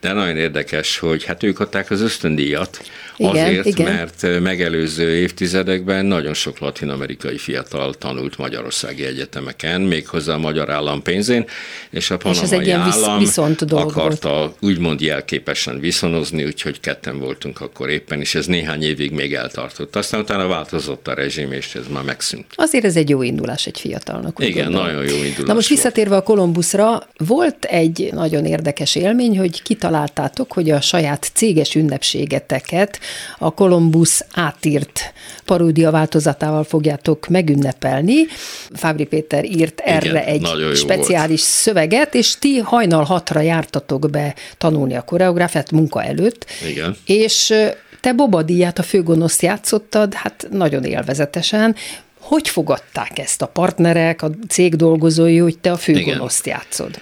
de 0.01 0.13
nagyon 0.13 0.37
érdekes, 0.37 0.97
hogy 0.97 1.23
hát 1.23 1.43
ők 1.43 1.59
adták 1.59 1.91
az 1.91 2.01
ösztöndíjat, 2.01 2.81
Igen, 3.19 3.45
azért, 3.47 3.65
igen. 3.65 3.93
mert 3.93 4.41
megelőző 4.41 5.15
évtizedekben 5.15 6.05
nagyon 6.05 6.33
sok 6.33 6.59
latin-amerikai 6.59 7.37
fiatal 7.37 7.93
tanult 7.93 8.37
magyarországi 8.37 9.05
egyetemeken, 9.05 9.81
méghozzá 9.81 10.33
a 10.33 10.37
magyar 10.37 10.69
állam 10.69 11.01
pénzén, 11.01 11.45
és 11.89 12.11
a 12.11 12.13
ez 12.13 12.19
panamai 12.21 12.57
egy 12.57 12.65
ilyen 12.65 12.83
visz- 12.83 12.95
állam 12.95 13.19
viszont 13.19 13.65
dolog 13.65 13.89
akarta 13.89 14.53
úgymond 14.61 15.01
jelképesen 15.01 15.79
viszonozni, 15.79 16.45
úgyhogy 16.45 16.79
ketten 16.79 17.19
voltunk 17.19 17.61
akkor 17.61 17.89
éppen, 17.89 18.19
és 18.19 18.35
ez 18.35 18.45
néhány 18.45 18.83
évig 18.83 19.11
még 19.11 19.33
eltartott. 19.33 19.95
Aztán 19.95 20.19
utána 20.19 20.47
változott 20.47 21.07
a 21.07 21.13
rezsim, 21.13 21.51
és 21.51 21.75
ez 21.75 21.83
már 21.89 22.03
megszűnt. 22.03 22.45
Azért 22.55 22.85
ez 22.85 22.95
egy 22.95 23.09
jó 23.09 23.21
indulás 23.21 23.65
egy 23.65 23.79
fiatalnak. 23.79 24.37
Igen, 24.39 24.63
gondolom. 24.63 24.85
nagyon 24.87 25.03
jó 25.03 25.15
indulás 25.15 25.47
Na 25.47 25.53
most 25.53 25.67
volt. 25.67 25.81
visszatérve 25.81 26.15
a 26.15 26.21
Kolumbuszra, 26.23 27.07
volt 27.17 27.65
egy 27.65 28.09
nagyon 28.11 28.45
érdekes 28.45 28.95
élmény, 28.95 29.37
hogy 29.37 29.61
kitaláltátok, 29.61 30.51
hogy 30.51 30.69
a 30.69 30.81
saját 30.81 31.31
céges 31.33 31.75
ünnepségeteket 31.75 32.99
a 33.37 33.53
Kolumbusz 33.53 34.25
átírt 34.33 35.13
paródia 35.45 35.91
változatával 35.91 36.63
fogjátok 36.63 37.27
megünnepelni. 37.27 38.25
Fábri 38.73 39.05
Péter 39.05 39.45
írt 39.45 39.81
Igen, 39.85 39.95
erre 39.95 40.25
egy 40.25 40.47
speciális 40.73 41.39
szöveget, 41.39 42.15
és 42.15 42.35
ti 42.39 42.57
hajnal 42.57 43.03
hatra 43.03 43.39
jártatok 43.39 44.09
be 44.09 44.35
tanulni 44.57 44.95
a 44.95 45.01
koreográfiát 45.01 45.71
munka 45.71 46.03
előtt. 46.03 46.45
Igen. 46.67 46.95
És 47.05 47.53
te 48.01 48.13
Bobadíját, 48.13 48.79
a 48.79 48.83
főgonoszt 48.83 49.41
játszottad, 49.41 50.13
hát 50.13 50.47
nagyon 50.51 50.83
élvezetesen. 50.83 51.75
Hogy 52.19 52.49
fogadták 52.49 53.19
ezt 53.19 53.41
a 53.41 53.47
partnerek, 53.47 54.21
a 54.21 54.29
cég 54.47 54.75
dolgozói, 54.75 55.37
hogy 55.37 55.57
te 55.57 55.71
a 55.71 55.77
főgonoszt 55.77 56.45
játszod? 56.45 56.99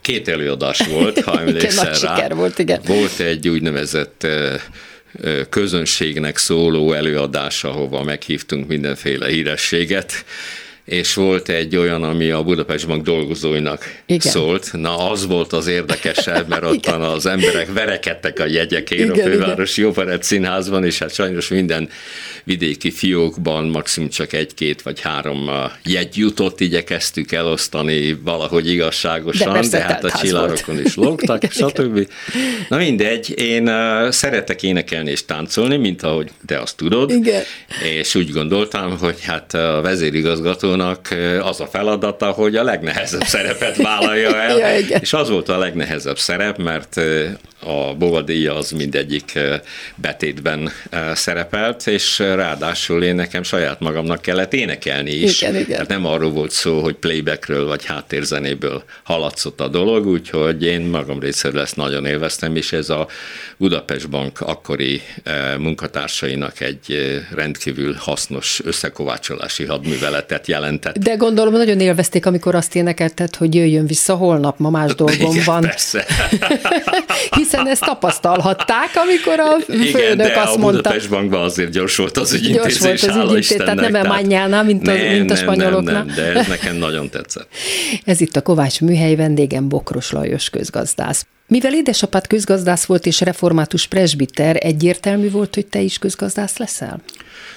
Két 0.00 0.28
előadás 0.28 0.86
volt, 0.86 1.20
ha 1.20 1.38
emlékszel 1.40 1.84
nagy 1.84 2.02
rá. 2.02 2.14
siker 2.14 2.34
volt, 2.34 2.58
igen. 2.58 2.80
Volt 2.86 3.20
egy 3.20 3.48
úgynevezett 3.48 4.26
közönségnek 5.48 6.36
szóló 6.38 6.92
előadás, 6.92 7.64
ahova 7.64 8.02
meghívtunk 8.02 8.66
mindenféle 8.66 9.28
hírességet, 9.28 10.24
és 10.84 11.14
volt 11.14 11.48
egy 11.48 11.76
olyan, 11.76 12.02
ami 12.02 12.30
a 12.30 12.42
Budapest 12.42 12.86
Bank 12.86 13.04
dolgozóinak 13.04 14.02
Igen. 14.06 14.32
szólt. 14.32 14.70
Na, 14.72 15.10
az 15.10 15.26
volt 15.26 15.52
az 15.52 15.66
érdekesebb, 15.66 16.48
mert 16.48 16.64
ottan 16.72 17.00
az 17.00 17.26
emberek 17.26 17.72
verekedtek 17.72 18.38
a 18.38 18.46
jegyekért 18.46 19.10
a 19.10 19.14
Igen, 19.14 19.30
fővárosi 19.30 19.84
operett 19.84 20.22
színházban, 20.22 20.84
és 20.84 20.98
hát 20.98 21.14
sajnos 21.14 21.48
minden 21.48 21.88
vidéki 22.44 22.90
fiókban 22.90 23.64
maximum 23.64 24.08
csak 24.08 24.32
egy-két 24.32 24.82
vagy 24.82 25.00
három 25.00 25.50
jegy 25.84 26.16
jutott, 26.16 26.60
igyekeztük 26.60 27.32
elosztani 27.32 28.18
valahogy 28.24 28.70
igazságosan, 28.70 29.46
De 29.46 29.52
persze 29.52 29.78
de 29.78 29.82
hát 29.84 30.04
a 30.04 30.10
csillárokon 30.10 30.80
is 30.80 30.94
lógtak, 30.94 31.42
Igen, 31.44 31.68
stb. 31.68 32.08
Na 32.68 32.76
mindegy, 32.76 33.38
én 33.38 33.70
szeretek 34.10 34.62
énekelni 34.62 35.10
és 35.10 35.24
táncolni, 35.24 35.76
mint 35.76 36.02
ahogy 36.02 36.30
te 36.46 36.58
azt 36.58 36.76
tudod, 36.76 37.10
Igen. 37.10 37.42
és 37.82 38.14
úgy 38.14 38.30
gondoltam, 38.30 38.98
hogy 38.98 39.20
hát 39.22 39.54
a 39.54 39.80
vezérigazgatónak 39.82 40.73
uh, 40.80 41.46
az 41.46 41.60
a 41.60 41.66
feladata, 41.66 42.30
hogy 42.30 42.56
a 42.56 42.62
legnehezebb 42.62 43.22
szerepet 43.24 43.76
vállalja 43.76 44.36
el, 44.36 44.58
Ja, 44.64 44.78
igen. 44.78 45.00
és 45.00 45.12
az 45.12 45.28
volt 45.30 45.48
a 45.48 45.58
legnehezebb 45.58 46.18
szerep, 46.18 46.58
mert 46.58 47.00
a 47.64 47.94
bovadíja 47.94 48.54
az 48.56 48.70
mindegyik 48.70 49.38
betétben 49.94 50.70
szerepelt, 51.14 51.86
és 51.86 52.18
ráadásul 52.18 53.02
én 53.02 53.14
nekem 53.14 53.42
saját 53.42 53.80
magamnak 53.80 54.22
kellett 54.22 54.52
énekelni 54.54 55.10
is. 55.10 55.42
Igen, 55.42 55.54
igen. 55.54 55.66
Tehát 55.68 55.88
nem 55.88 56.06
arról 56.06 56.30
volt 56.30 56.50
szó, 56.50 56.80
hogy 56.80 56.94
playbackről 56.94 57.66
vagy 57.66 57.84
háttérzenéből 57.84 58.82
haladszott 59.02 59.60
a 59.60 59.68
dolog, 59.68 60.06
úgyhogy 60.06 60.64
én 60.64 60.80
magam 60.80 61.20
részéről 61.20 61.60
ezt 61.60 61.76
nagyon 61.76 62.06
élveztem, 62.06 62.56
és 62.56 62.72
ez 62.72 62.90
a 62.90 63.08
Budapest 63.56 64.10
Bank 64.10 64.40
akkori 64.40 65.02
munkatársainak 65.58 66.60
egy 66.60 66.98
rendkívül 67.34 67.94
hasznos 67.98 68.60
összekovácsolási 68.64 69.64
hadműveletet 69.64 70.46
jelentett. 70.46 70.98
De 70.98 71.14
gondolom 71.14 71.52
nagyon 71.52 71.80
élvezték, 71.80 72.26
amikor 72.26 72.54
azt 72.54 72.74
énekelted, 72.74 73.36
hogy 73.36 73.54
jöjjön 73.54 73.86
vissza 73.86 74.14
holnap, 74.14 74.58
ma 74.58 74.70
más 74.70 74.94
dolgom 75.04 75.32
Igen, 75.32 75.44
van. 75.44 75.60
persze. 75.60 76.06
Hiszen 77.56 77.72
ezt 77.72 77.84
tapasztalhatták, 77.84 78.90
amikor 78.94 79.40
a 79.40 79.72
Igen, 79.72 79.86
főnök 79.86 80.16
de 80.26 80.40
azt 80.40 80.54
a 80.54 80.58
mondta. 80.58 80.80
Budapest 80.80 81.08
Bankban 81.10 81.42
azért 81.42 81.70
gyors 81.70 81.96
volt 81.96 82.16
az 82.16 82.30
Gyors 82.30 82.42
ügyintézés, 82.42 82.78
volt 82.80 83.02
az 83.02 83.08
hála 83.08 83.24
ügyintéz, 83.30 83.56
tehát 83.56 83.74
nem 83.74 83.94
emányálná, 83.94 84.62
mint 84.62 84.88
a- 84.88 84.92
mint 84.92 85.30
a 85.30 85.34
nem, 85.34 85.42
spanyoloknál. 85.42 85.94
Nem, 85.94 86.06
nem, 86.06 86.14
de 86.14 86.38
ez 86.38 86.46
nekem 86.46 86.76
nagyon 86.76 87.10
tetszett. 87.10 87.48
Ez 88.04 88.20
itt 88.20 88.36
a 88.36 88.42
Kovács 88.42 88.80
műhely 88.80 89.14
vendégem 89.14 89.68
Bokros 89.68 90.10
Lajos 90.10 90.50
közgazdász. 90.50 91.26
Mivel 91.46 91.74
édesapád 91.74 92.26
közgazdász 92.26 92.84
volt 92.84 93.06
és 93.06 93.20
református 93.20 93.86
presbiter, 93.86 94.56
egyértelmű 94.60 95.30
volt, 95.30 95.54
hogy 95.54 95.66
te 95.66 95.80
is 95.80 95.98
közgazdász 95.98 96.56
leszel? 96.56 97.00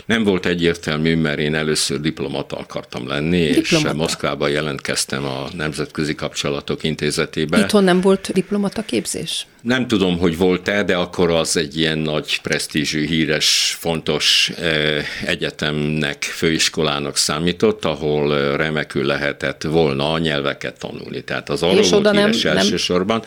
Nem 0.06 0.24
volt 0.24 0.46
egyértelmű, 0.46 1.16
mert 1.16 1.40
én 1.40 1.56
először 1.56 2.00
diplomata 2.00 2.58
akartam 2.58 3.08
lenni, 3.08 3.50
Diplomata. 3.50 3.90
és 3.90 3.96
Moszkvában 3.96 4.50
jelentkeztem 4.50 5.26
a 5.26 5.48
Nemzetközi 5.56 6.16
Kapcsolatok 6.16 6.84
Intézetébe. 6.84 7.60
Itthon 7.60 7.84
nem 7.84 8.02
volt 8.02 8.30
diplomata 8.34 8.82
képzés? 8.82 9.46
Nem 9.62 9.88
tudom, 9.88 10.18
hogy 10.18 10.38
volt-e, 10.38 10.84
de 10.84 10.96
akkor 10.96 11.30
az 11.32 11.58
egy 11.58 11.78
ilyen 11.78 11.98
nagy 11.98 12.40
presztízsű, 12.42 13.06
híres, 13.08 13.78
fontos 13.80 14.50
eh, 14.60 15.06
egyetemnek, 15.26 16.24
főiskolának 16.24 17.18
számított, 17.18 17.86
ahol 17.86 18.38
eh, 18.38 18.56
remekül 18.56 19.06
lehetett 19.06 19.64
volna 19.64 20.12
a 20.12 20.18
nyelveket 20.18 20.80
tanulni. 20.80 21.24
Tehát 21.24 21.50
az 21.50 21.64
arról 21.64 21.80
És 21.80 21.90
volt 21.90 22.02
oda 22.02 22.12
nem- 22.12 22.26
híres 22.26 22.42
nem- 22.42 22.58
elsősorban. 22.58 23.24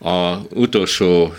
A 0.00 0.36
utolsó 0.54 1.34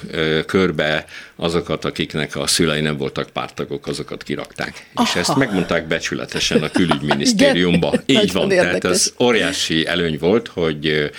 körbe 0.46 1.06
azokat, 1.36 1.86
akiknek 1.86 2.36
a 2.36 2.48
szülei 2.48 2.82
nem 2.82 2.98
voltak 2.98 3.30
pártagok, 3.30 3.88
azokat 3.88 4.24
kirakták. 4.24 4.86
Aha. 4.94 5.08
És 5.08 5.20
ezt 5.20 5.36
megmondták 5.36 5.88
becsületesen 5.88 6.64
a 6.64 6.70
külügyminisztériumba. 6.70 7.94
Így 8.06 8.32
van, 8.32 8.50
tehát 8.50 8.66
érdekes. 8.66 8.92
az 8.92 9.14
óriási 9.20 9.88
előny 9.88 10.18
volt, 10.20 10.48
hogy 10.48 11.12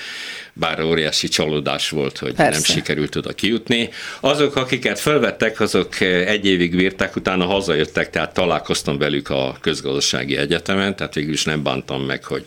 bár 0.52 0.82
óriási 0.82 1.28
csalódás 1.28 1.90
volt, 1.90 2.18
hogy 2.18 2.34
Persze. 2.34 2.52
nem 2.52 2.62
sikerült 2.62 3.16
oda 3.16 3.32
kijutni. 3.32 3.88
Azok, 4.20 4.56
akiket 4.56 4.98
felvettek, 4.98 5.60
azok 5.60 6.00
egy 6.00 6.46
évig 6.46 6.76
bírták, 6.76 7.16
utána 7.16 7.46
hazajöttek, 7.46 8.10
tehát 8.10 8.34
találkoztam 8.34 8.98
velük 8.98 9.30
a 9.30 9.56
közgazdasági 9.60 10.36
egyetemen, 10.36 10.96
tehát 10.96 11.14
végül 11.14 11.32
is 11.32 11.44
nem 11.44 11.62
bántam 11.62 12.02
meg, 12.02 12.24
hogy 12.24 12.44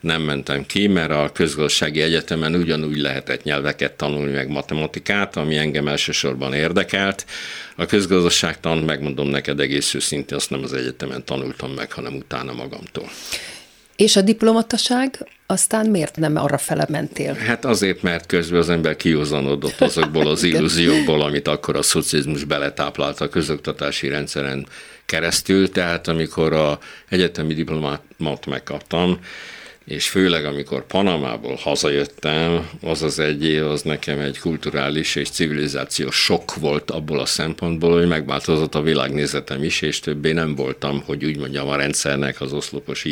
nem 0.00 0.22
mentem 0.22 0.66
ki, 0.66 0.86
mert 0.86 1.10
a 1.10 1.30
közgazdasági 1.32 2.00
egyetemen 2.00 2.54
ugyanúgy 2.54 2.98
lehetett 2.98 3.42
nyelveket 3.42 3.92
tanulni, 3.92 4.32
meg 4.32 4.48
matematikát, 4.48 5.36
ami 5.36 5.56
engem 5.56 5.88
elsősorban 5.88 6.54
érdekelt. 6.54 7.26
A 7.76 7.86
közgazdaságtan, 7.86 8.78
megmondom 8.78 9.28
neked 9.28 9.60
egész 9.60 9.94
őszintén, 9.94 10.36
azt 10.36 10.50
nem 10.50 10.62
az 10.62 10.72
egyetemen 10.72 11.24
tanultam 11.24 11.70
meg, 11.70 11.92
hanem 11.92 12.14
utána 12.14 12.52
magamtól. 12.52 13.10
És 13.96 14.16
a 14.16 14.20
diplomataság, 14.20 15.26
aztán 15.50 15.86
miért 15.86 16.16
nem 16.16 16.36
arra 16.36 16.58
fele 16.58 16.86
mentél? 16.88 17.34
Hát 17.34 17.64
azért, 17.64 18.02
mert 18.02 18.26
közben 18.26 18.58
az 18.58 18.68
ember 18.68 18.96
kiózanodott 18.96 19.80
azokból 19.80 20.26
az 20.26 20.42
illúziókból, 20.52 21.22
amit 21.22 21.48
akkor 21.48 21.76
a 21.76 21.82
szocializmus 21.82 22.44
beletáplált 22.44 23.20
a 23.20 23.28
közoktatási 23.28 24.08
rendszeren 24.08 24.66
keresztül. 25.06 25.70
Tehát 25.70 26.08
amikor 26.08 26.52
a 26.52 26.78
egyetemi 27.08 27.54
diplomát 27.54 28.46
megkaptam, 28.46 29.18
és 29.84 30.08
főleg 30.08 30.44
amikor 30.44 30.86
Panamából 30.86 31.54
hazajöttem, 31.54 32.68
az 32.82 33.02
az 33.02 33.18
egy 33.18 33.44
év, 33.44 33.66
az 33.66 33.82
nekem 33.82 34.20
egy 34.20 34.38
kulturális 34.38 35.14
és 35.14 35.30
civilizációs 35.30 36.16
sok 36.16 36.54
volt 36.54 36.90
abból 36.90 37.20
a 37.20 37.26
szempontból, 37.26 37.98
hogy 37.98 38.08
megváltozott 38.08 38.74
a 38.74 38.82
világnézetem 38.82 39.62
is, 39.62 39.80
és 39.80 40.00
többé 40.00 40.32
nem 40.32 40.54
voltam, 40.54 41.02
hogy 41.06 41.24
úgy 41.24 41.38
mondjam, 41.38 41.68
a 41.68 41.76
rendszernek 41.76 42.40
az 42.40 42.52
oszlopos 42.52 43.04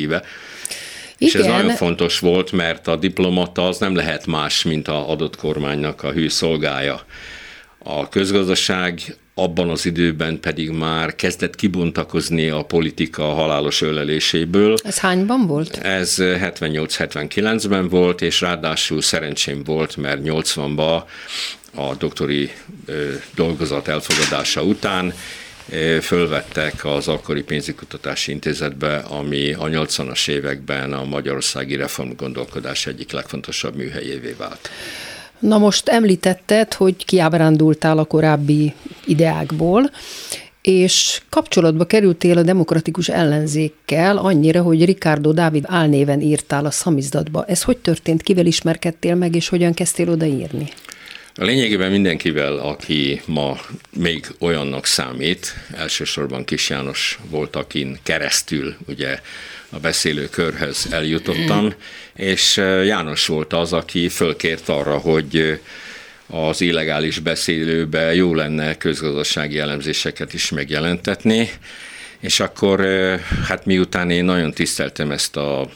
íve. 1.18 1.30
És 1.30 1.34
ez 1.34 1.44
Igen. 1.44 1.56
nagyon 1.56 1.76
fontos 1.76 2.18
volt, 2.18 2.52
mert 2.52 2.86
a 2.86 2.96
diplomata 2.96 3.68
az 3.68 3.78
nem 3.78 3.94
lehet 3.94 4.26
más, 4.26 4.62
mint 4.62 4.88
a 4.88 5.10
adott 5.10 5.36
kormánynak 5.36 6.02
a 6.02 6.12
hű 6.12 6.28
szolgája. 6.28 7.00
A 7.78 8.08
közgazdaság 8.08 9.16
abban 9.38 9.70
az 9.70 9.86
időben 9.86 10.40
pedig 10.40 10.70
már 10.70 11.14
kezdett 11.14 11.54
kibontakozni 11.54 12.48
a 12.48 12.62
politika 12.62 13.24
halálos 13.24 13.80
öleléséből. 13.80 14.74
Ez 14.84 14.98
hányban 14.98 15.46
volt? 15.46 15.76
Ez 15.76 16.16
78-79-ben 16.18 17.88
volt, 17.88 18.22
és 18.22 18.40
ráadásul 18.40 19.02
szerencsém 19.02 19.64
volt, 19.64 19.96
mert 19.96 20.20
80-ban 20.24 21.02
a 21.74 21.94
doktori 21.98 22.50
ö, 22.86 23.12
dolgozat 23.34 23.88
elfogadása 23.88 24.62
után 24.62 25.12
fölvettek 26.00 26.84
az 26.84 27.08
akkori 27.08 27.42
pénzikutatási 27.42 28.32
intézetbe, 28.32 28.96
ami 28.96 29.52
a 29.52 29.64
80-as 29.64 30.28
években 30.28 30.92
a 30.92 31.04
magyarországi 31.04 31.76
reformgondolkodás 31.76 32.86
egyik 32.86 33.12
legfontosabb 33.12 33.76
műhelyévé 33.76 34.34
vált. 34.38 34.70
Na 35.38 35.58
most 35.58 35.88
említetted, 35.88 36.74
hogy 36.74 37.04
kiábrándultál 37.04 37.98
a 37.98 38.04
korábbi 38.04 38.74
ideákból, 39.04 39.90
és 40.62 41.20
kapcsolatba 41.28 41.84
kerültél 41.84 42.38
a 42.38 42.42
demokratikus 42.42 43.08
ellenzékkel 43.08 44.16
annyira, 44.16 44.62
hogy 44.62 44.84
Ricardo 44.84 45.32
Dávid 45.32 45.64
álnéven 45.66 46.20
írtál 46.20 46.64
a 46.64 46.70
szamizdatba. 46.70 47.44
Ez 47.44 47.62
hogy 47.62 47.76
történt? 47.76 48.22
Kivel 48.22 48.46
ismerkedtél 48.46 49.14
meg, 49.14 49.34
és 49.34 49.48
hogyan 49.48 49.74
kezdtél 49.74 50.10
odaírni? 50.10 50.68
Lényegében 51.38 51.90
mindenkivel, 51.90 52.56
aki 52.56 53.20
ma 53.26 53.60
még 53.96 54.26
olyannak 54.38 54.86
számít, 54.86 55.54
elsősorban 55.74 56.44
Kis 56.44 56.68
János 56.68 57.18
volt, 57.30 57.56
akin 57.56 57.98
keresztül 58.02 58.76
ugye 58.86 59.20
a 59.70 59.78
beszélő 59.78 60.28
körhöz 60.28 60.88
eljutottam, 60.90 61.74
és 62.14 62.56
János 62.84 63.26
volt 63.26 63.52
az, 63.52 63.72
aki 63.72 64.08
fölkért 64.08 64.68
arra, 64.68 64.96
hogy 64.96 65.60
az 66.26 66.60
illegális 66.60 67.18
beszélőbe 67.18 68.14
jó 68.14 68.34
lenne 68.34 68.76
közgazdasági 68.76 69.58
elemzéseket 69.58 70.34
is 70.34 70.50
megjelentetni, 70.50 71.50
és 72.20 72.40
akkor 72.40 72.80
hát 73.46 73.66
miután 73.66 74.10
én 74.10 74.24
nagyon 74.24 74.52
tiszteltem 74.52 75.10
ezt 75.10 75.36
a 75.36 75.70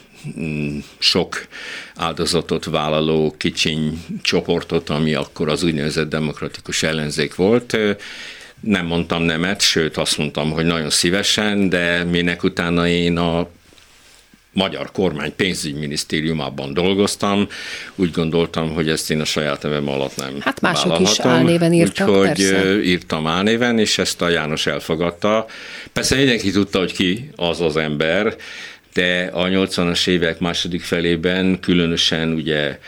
sok 0.99 1.47
áldozatot 1.95 2.65
vállaló 2.65 3.35
kicsiny 3.37 4.05
csoportot, 4.21 4.89
ami 4.89 5.13
akkor 5.13 5.49
az 5.49 5.63
úgynevezett 5.63 6.09
demokratikus 6.09 6.83
ellenzék 6.83 7.35
volt, 7.35 7.77
nem 8.59 8.85
mondtam 8.85 9.23
nemet, 9.23 9.61
sőt 9.61 9.97
azt 9.97 10.17
mondtam, 10.17 10.51
hogy 10.51 10.65
nagyon 10.65 10.89
szívesen, 10.89 11.69
de 11.69 12.03
minek 12.03 12.43
utána 12.43 12.87
én 12.87 13.17
a 13.17 13.47
magyar 14.53 14.91
kormány 14.91 15.35
pénzügyminisztériumában 15.35 16.73
dolgoztam, 16.73 17.47
úgy 17.95 18.11
gondoltam, 18.11 18.73
hogy 18.73 18.89
ezt 18.89 19.11
én 19.11 19.21
a 19.21 19.25
saját 19.25 19.61
nevem 19.61 19.87
alatt 19.87 20.15
nem 20.15 20.37
Hát 20.39 20.61
mások 20.61 20.99
is 20.99 21.19
álnéven 21.19 21.73
írtak, 21.73 22.09
Úgyhogy 22.09 22.25
persze. 22.25 22.83
írtam 22.83 23.27
álnéven, 23.27 23.79
és 23.79 23.97
ezt 23.97 24.21
a 24.21 24.29
János 24.29 24.67
elfogadta. 24.67 25.45
Persze 25.93 26.15
mindenki 26.15 26.51
tudta, 26.51 26.79
hogy 26.79 26.93
ki 26.93 27.29
az 27.35 27.61
az 27.61 27.77
ember, 27.77 28.35
de 28.93 29.29
a 29.33 29.43
80-as 29.43 30.07
évek 30.07 30.39
második 30.39 30.81
felében 30.81 31.59
különösen 31.59 32.33
ugye 32.33 32.79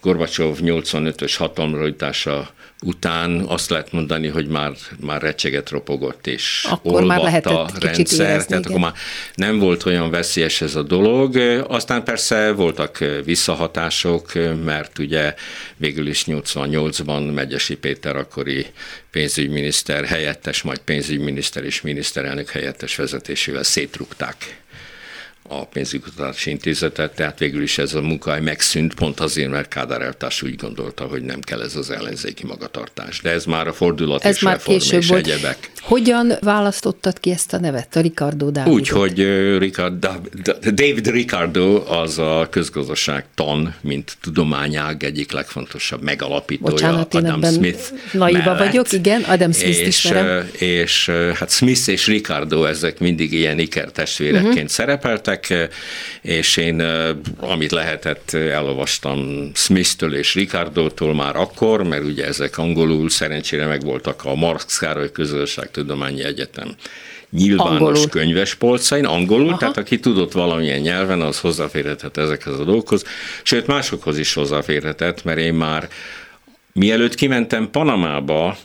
Gorbacsov 0.00 0.58
85-ös 0.60 1.34
hatalomra 1.36 1.86
jutása 1.86 2.50
után 2.82 3.40
azt 3.40 3.70
lehet 3.70 3.92
mondani, 3.92 4.28
hogy 4.28 4.46
már, 4.46 4.72
már 5.00 5.22
recseget 5.22 5.70
ropogott, 5.70 6.26
és 6.26 6.66
Akkor 6.70 6.92
már 6.92 7.02
olvadt 7.02 7.22
lehetett 7.22 7.52
a 7.52 7.68
rendszer, 7.80 8.26
érezni, 8.26 8.48
tehát 8.48 8.64
igen. 8.64 8.76
akkor 8.76 8.80
már 8.80 8.92
nem 9.34 9.58
volt 9.58 9.86
olyan 9.86 10.10
veszélyes 10.10 10.60
ez 10.60 10.74
a 10.74 10.82
dolog. 10.82 11.36
Aztán 11.68 12.04
persze 12.04 12.52
voltak 12.52 12.98
visszahatások, 13.24 14.32
mert 14.64 14.98
ugye 14.98 15.34
végül 15.76 16.06
is 16.06 16.24
88-ban 16.26 17.34
Megyesi 17.34 17.76
Péter 17.76 18.16
akkori 18.16 18.66
pénzügyminiszter 19.10 20.04
helyettes, 20.04 20.62
majd 20.62 20.78
pénzügyminiszter 20.78 21.64
és 21.64 21.80
miniszterelnök 21.80 22.50
helyettes 22.50 22.96
vezetésével 22.96 23.62
szétrugták 23.62 24.56
a 25.48 25.64
pénzügykutatási 25.64 26.50
intézetet, 26.50 27.14
tehát 27.14 27.38
végül 27.38 27.62
is 27.62 27.78
ez 27.78 27.94
a 27.94 28.00
munkahely 28.00 28.40
megszűnt, 28.40 28.94
pont 28.94 29.20
azért, 29.20 29.50
mert 29.50 29.68
Kádár 29.68 30.02
elvtárs 30.02 30.42
úgy 30.42 30.56
gondolta, 30.56 31.04
hogy 31.04 31.22
nem 31.22 31.40
kell 31.40 31.60
ez 31.60 31.76
az 31.76 31.90
ellenzéki 31.90 32.46
magatartás. 32.46 33.20
De 33.20 33.30
ez 33.30 33.44
már 33.44 33.68
a 33.68 33.72
fordulat 33.72 34.24
Ez 34.24 34.34
és 34.34 34.42
már 34.42 34.54
reform 34.54 34.78
később 34.78 35.00
és 35.00 35.08
volt. 35.08 35.26
egyebek. 35.26 35.70
Hogyan 35.80 36.32
választottad 36.40 37.20
ki 37.20 37.30
ezt 37.30 37.52
a 37.52 37.58
nevet, 37.58 37.96
a 37.96 38.00
Ricardo 38.00 38.50
Dávidot? 38.50 38.78
Úgy, 38.78 38.88
hogy 38.88 39.14
Da- 39.98 40.20
David 40.60 41.10
Ricardo 41.10 41.82
az 41.86 42.18
a 42.18 42.46
közgazdaság 42.50 43.24
tan, 43.34 43.74
mint 43.80 44.16
tudományág 44.22 45.04
egyik 45.04 45.32
legfontosabb 45.32 46.02
megalapítója. 46.02 46.72
Bocsánat, 46.72 47.14
Adam 47.14 47.42
Smith 47.42 47.92
naiva 48.12 48.56
vagyok, 48.56 48.92
igen, 48.92 49.22
Adam 49.22 49.52
Smith-t 49.52 49.80
és, 49.80 49.86
ismerem. 49.86 50.48
És 50.58 51.10
hát 51.34 51.50
Smith 51.50 51.88
és 51.88 52.06
Ricardo, 52.06 52.64
ezek 52.64 52.98
mindig 52.98 53.32
ilyen 53.32 53.58
ikertestvérekként 53.58 54.54
uh-huh. 54.54 54.68
szerepeltek, 54.68 55.37
ö, 55.48 55.64
és 56.22 56.56
én, 56.56 56.80
ö, 56.80 57.10
amit 57.36 57.70
lehetett, 57.70 58.30
ö, 58.32 58.48
elolvastam 58.48 59.50
Smith-től 59.54 60.14
és 60.14 60.34
Ricardo-tól 60.34 61.14
már 61.14 61.36
akkor, 61.36 61.82
mert 61.82 62.04
ugye 62.04 62.26
ezek 62.26 62.58
angolul 62.58 63.10
szerencsére 63.10 63.66
megvoltak 63.66 64.24
a 64.24 64.34
Marx 64.34 64.78
Károly 64.78 65.12
Közösségtudományi 65.12 66.24
Egyetem 66.24 66.74
nyilvános 67.30 67.72
Angolul. 67.72 68.08
könyves 68.08 68.54
polcain, 68.54 69.04
angolul, 69.04 69.48
Aha. 69.48 69.58
tehát 69.58 69.76
aki 69.76 70.00
tudott 70.00 70.32
valamilyen 70.32 70.80
nyelven, 70.80 71.20
az 71.20 71.40
hozzáférhetett 71.40 72.16
ezekhez 72.16 72.58
a 72.58 72.64
dolgokhoz, 72.64 73.04
sőt 73.42 73.66
másokhoz 73.66 74.18
is 74.18 74.34
hozzáférhetett, 74.34 75.24
mert 75.24 75.38
én 75.38 75.54
már 75.54 75.88
mielőtt 76.72 77.14
kimentem 77.14 77.70
Panamába, 77.70 78.56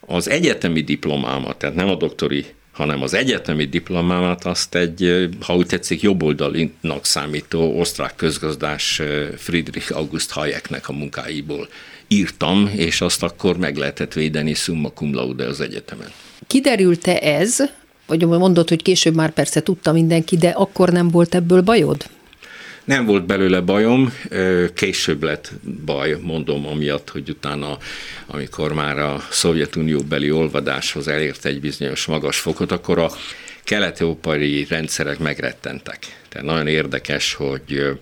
az 0.00 0.30
egyetemi 0.30 0.80
diplomámat, 0.80 1.56
tehát 1.56 1.74
nem 1.74 1.88
a 1.88 1.94
doktori, 1.94 2.44
hanem 2.76 3.02
az 3.02 3.14
egyetemi 3.14 3.64
diplomámat 3.64 4.44
azt 4.44 4.74
egy, 4.74 5.28
ha 5.40 5.56
úgy 5.56 5.66
tetszik, 5.66 6.00
jobboldalinak 6.00 7.04
számító 7.04 7.78
osztrák 7.78 8.16
közgazdás 8.16 9.02
Friedrich 9.36 9.96
August 9.96 10.30
Hayeknek 10.30 10.88
a 10.88 10.92
munkáiból 10.92 11.68
írtam, 12.08 12.70
és 12.76 13.00
azt 13.00 13.22
akkor 13.22 13.56
meg 13.56 13.76
lehetett 13.76 14.12
védeni 14.12 14.54
summa 14.54 14.90
cum 14.90 15.14
laude 15.14 15.44
az 15.44 15.60
egyetemen. 15.60 16.08
Kiderült-e 16.46 17.18
ez, 17.22 17.56
vagy 18.06 18.26
mondod, 18.26 18.68
hogy 18.68 18.82
később 18.82 19.14
már 19.14 19.30
persze 19.30 19.62
tudta 19.62 19.92
mindenki, 19.92 20.36
de 20.36 20.48
akkor 20.48 20.88
nem 20.88 21.08
volt 21.08 21.34
ebből 21.34 21.60
bajod? 21.60 22.06
Nem 22.86 23.04
volt 23.04 23.26
belőle 23.26 23.60
bajom, 23.60 24.12
később 24.74 25.22
lett 25.22 25.52
baj, 25.84 26.16
mondom, 26.20 26.66
amiatt, 26.66 27.10
hogy 27.10 27.30
utána, 27.30 27.78
amikor 28.26 28.72
már 28.72 28.98
a 28.98 29.24
Szovjetunió 29.30 30.00
beli 30.00 30.30
olvadáshoz 30.30 31.08
elért 31.08 31.44
egy 31.44 31.60
bizonyos 31.60 32.06
magas 32.06 32.38
fokot, 32.38 32.72
akkor 32.72 32.98
a 32.98 33.10
kelet-európai 33.64 34.66
rendszerek 34.68 35.18
megrettentek. 35.18 35.98
Tehát 36.28 36.46
nagyon 36.46 36.66
érdekes, 36.66 37.34
hogy 37.34 37.98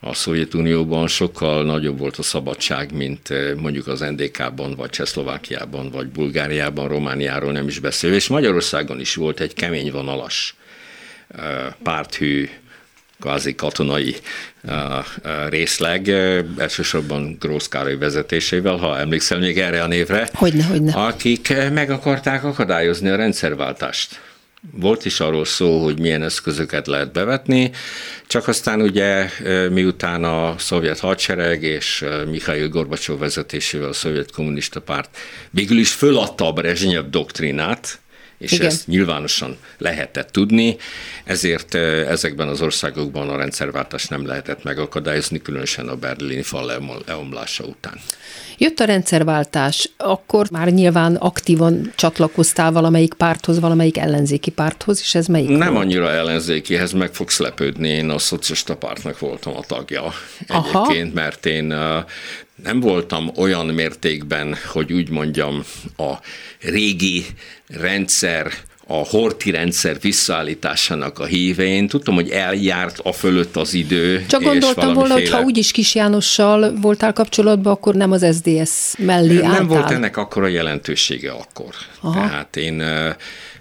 a 0.00 0.14
Szovjetunióban 0.14 1.08
sokkal 1.08 1.64
nagyobb 1.64 1.98
volt 1.98 2.16
a 2.16 2.22
szabadság, 2.22 2.92
mint 2.92 3.28
mondjuk 3.56 3.86
az 3.86 4.00
NDK-ban, 4.00 4.74
vagy 4.74 4.90
Csehszlovákiában, 4.90 5.90
vagy 5.90 6.06
Bulgáriában, 6.06 6.88
Romániáról 6.88 7.52
nem 7.52 7.68
is 7.68 7.78
beszélve, 7.78 8.16
és 8.16 8.28
Magyarországon 8.28 9.00
is 9.00 9.14
volt 9.14 9.40
egy 9.40 9.54
kemény 9.54 9.90
vonalas 9.90 10.54
párthű, 11.82 12.48
kvázi 13.24 13.54
katonai 13.54 14.16
eh, 14.68 14.98
eh, 14.98 15.04
részleg, 15.48 16.08
eh, 16.08 16.44
elsősorban 16.56 17.36
Grósz 17.40 17.68
Károly 17.68 17.96
vezetésével, 17.96 18.76
ha 18.76 18.98
emlékszel 18.98 19.38
még 19.38 19.58
erre 19.58 19.82
a 19.82 19.86
névre, 19.86 20.28
Hogyne, 20.32 20.64
hogyne. 20.64 20.92
akik 20.92 21.54
meg 21.72 21.90
akarták 21.90 22.44
akadályozni 22.44 23.08
a 23.08 23.16
rendszerváltást. 23.16 24.20
Volt 24.72 25.04
is 25.04 25.20
arról 25.20 25.44
szó, 25.44 25.82
hogy 25.82 26.00
milyen 26.00 26.22
eszközöket 26.22 26.86
lehet 26.86 27.12
bevetni, 27.12 27.70
csak 28.26 28.48
aztán 28.48 28.80
ugye 28.80 29.28
miután 29.70 30.24
a 30.24 30.54
szovjet 30.58 30.98
hadsereg 30.98 31.62
és 31.62 32.04
Mikhail 32.30 32.68
Gorbacsov 32.68 33.18
vezetésével 33.18 33.88
a 33.88 33.92
szovjet 33.92 34.30
kommunista 34.32 34.80
párt 34.80 35.16
végül 35.50 35.78
is 35.78 35.92
föladta 35.92 36.46
a 36.46 36.52
Brezsnyev 36.52 37.04
doktrinát, 37.04 37.98
és 38.38 38.52
Igen. 38.52 38.66
Ezt 38.66 38.86
nyilvánosan 38.86 39.56
lehetett 39.78 40.30
tudni, 40.30 40.76
ezért 41.24 41.74
ezekben 41.74 42.48
az 42.48 42.60
országokban 42.60 43.28
a 43.28 43.36
rendszerváltást 43.36 44.10
nem 44.10 44.26
lehetett 44.26 44.62
megakadályozni, 44.62 45.42
különösen 45.42 45.88
a 45.88 45.96
berlini 45.96 46.42
fal 46.42 46.66
leom- 46.66 47.06
leomlása 47.06 47.64
után. 47.64 48.00
Jött 48.58 48.78
a 48.80 48.84
rendszerváltás, 48.84 49.90
akkor 49.96 50.50
már 50.50 50.68
nyilván 50.68 51.14
aktívan 51.14 51.92
csatlakoztál 51.94 52.72
valamelyik 52.72 53.14
párthoz, 53.14 53.60
valamelyik 53.60 53.98
ellenzéki 53.98 54.50
párthoz, 54.50 55.00
és 55.00 55.14
ez 55.14 55.26
melyik 55.26 55.48
Nem 55.48 55.72
volt? 55.72 55.84
annyira 55.84 56.10
ellenzékihez 56.10 56.92
meg 56.92 57.14
fogsz 57.14 57.38
lepődni, 57.38 57.88
én 57.88 58.10
a 58.10 58.18
szocialista 58.18 58.76
pártnak 58.76 59.18
voltam 59.18 59.56
a 59.56 59.60
tagja 59.60 60.12
Aha. 60.48 60.84
egyébként, 60.84 61.14
mert 61.14 61.46
én 61.46 61.74
nem 62.62 62.80
voltam 62.80 63.30
olyan 63.36 63.66
mértékben, 63.66 64.56
hogy 64.72 64.92
úgy 64.92 65.08
mondjam, 65.10 65.64
a 65.96 66.12
régi 66.60 67.26
rendszer, 67.66 68.52
a 68.86 68.94
horti 68.94 69.50
rendszer 69.50 70.00
visszaállításának 70.00 71.18
a 71.18 71.24
híve. 71.24 71.64
Én 71.64 71.88
tudtam, 71.88 72.14
hogy 72.14 72.30
eljárt 72.30 72.98
a 73.02 73.12
fölött 73.12 73.56
az 73.56 73.74
idő. 73.74 74.24
Csak 74.26 74.40
és 74.40 74.46
gondoltam 74.46 74.92
volna, 74.92 75.12
hogy 75.12 75.30
ha 75.30 75.40
úgyis 75.40 75.70
Kis 75.70 75.94
Jánossal 75.94 76.74
voltál 76.80 77.12
kapcsolatban, 77.12 77.72
akkor 77.72 77.94
nem 77.94 78.12
az 78.12 78.26
SDS 78.36 78.94
mellé 78.98 79.36
álltál. 79.36 79.52
Nem 79.52 79.66
volt 79.66 79.90
ennek 79.90 80.16
akkora 80.16 80.46
jelentősége 80.46 81.30
akkor. 81.30 81.74
Aha. 82.00 82.20
Tehát 82.20 82.56
én 82.56 82.82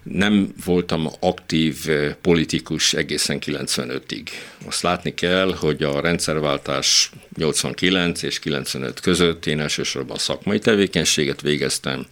nem 0.04 0.54
voltam 0.66 1.10
aktív 1.20 1.78
ö, 1.88 2.10
politikus 2.22 2.94
egészen 2.94 3.40
95-ig. 3.46 4.28
Azt 4.66 4.82
látni 4.82 5.14
kell, 5.14 5.56
hogy 5.60 5.84
a 5.84 6.02
rendszerváltás 6.02 7.12
89 7.38 8.24
és 8.24 8.40
95 8.40 9.00
között 9.00 9.46
én 9.46 9.60
elsősorban 9.60 10.18
szakmai 10.18 10.60
tevékenységet 10.60 11.42
végeztem. 11.42 12.06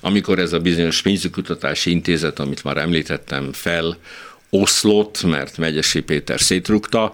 Amikor 0.00 0.38
ez 0.38 0.52
a 0.52 0.58
bizonyos 0.58 1.02
pénzügykutatási 1.02 1.90
intézet, 1.90 2.38
amit 2.38 2.64
már 2.64 2.76
említettem, 2.76 3.52
fel 3.52 3.96
oszlott, 4.50 5.22
mert 5.22 5.58
Megyesi 5.58 6.00
Péter 6.00 6.40
szétrugta, 6.40 7.12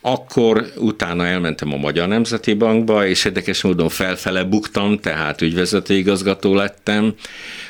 akkor 0.00 0.72
utána 0.76 1.26
elmentem 1.26 1.72
a 1.72 1.76
Magyar 1.76 2.08
Nemzeti 2.08 2.54
Bankba, 2.54 3.06
és 3.06 3.24
érdekes 3.24 3.62
módon 3.62 3.88
felfele 3.88 4.44
buktam, 4.44 4.98
tehát 4.98 5.40
ügyvezető 5.40 5.94
igazgató 5.94 6.54
lettem. 6.54 7.14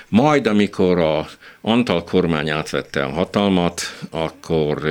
Majd, 0.08 0.46
amikor 0.46 0.98
a 0.98 1.28
Antal 1.60 2.04
kormány 2.04 2.50
átvette 2.50 3.04
a 3.04 3.10
hatalmat, 3.10 3.82
akkor 4.10 4.82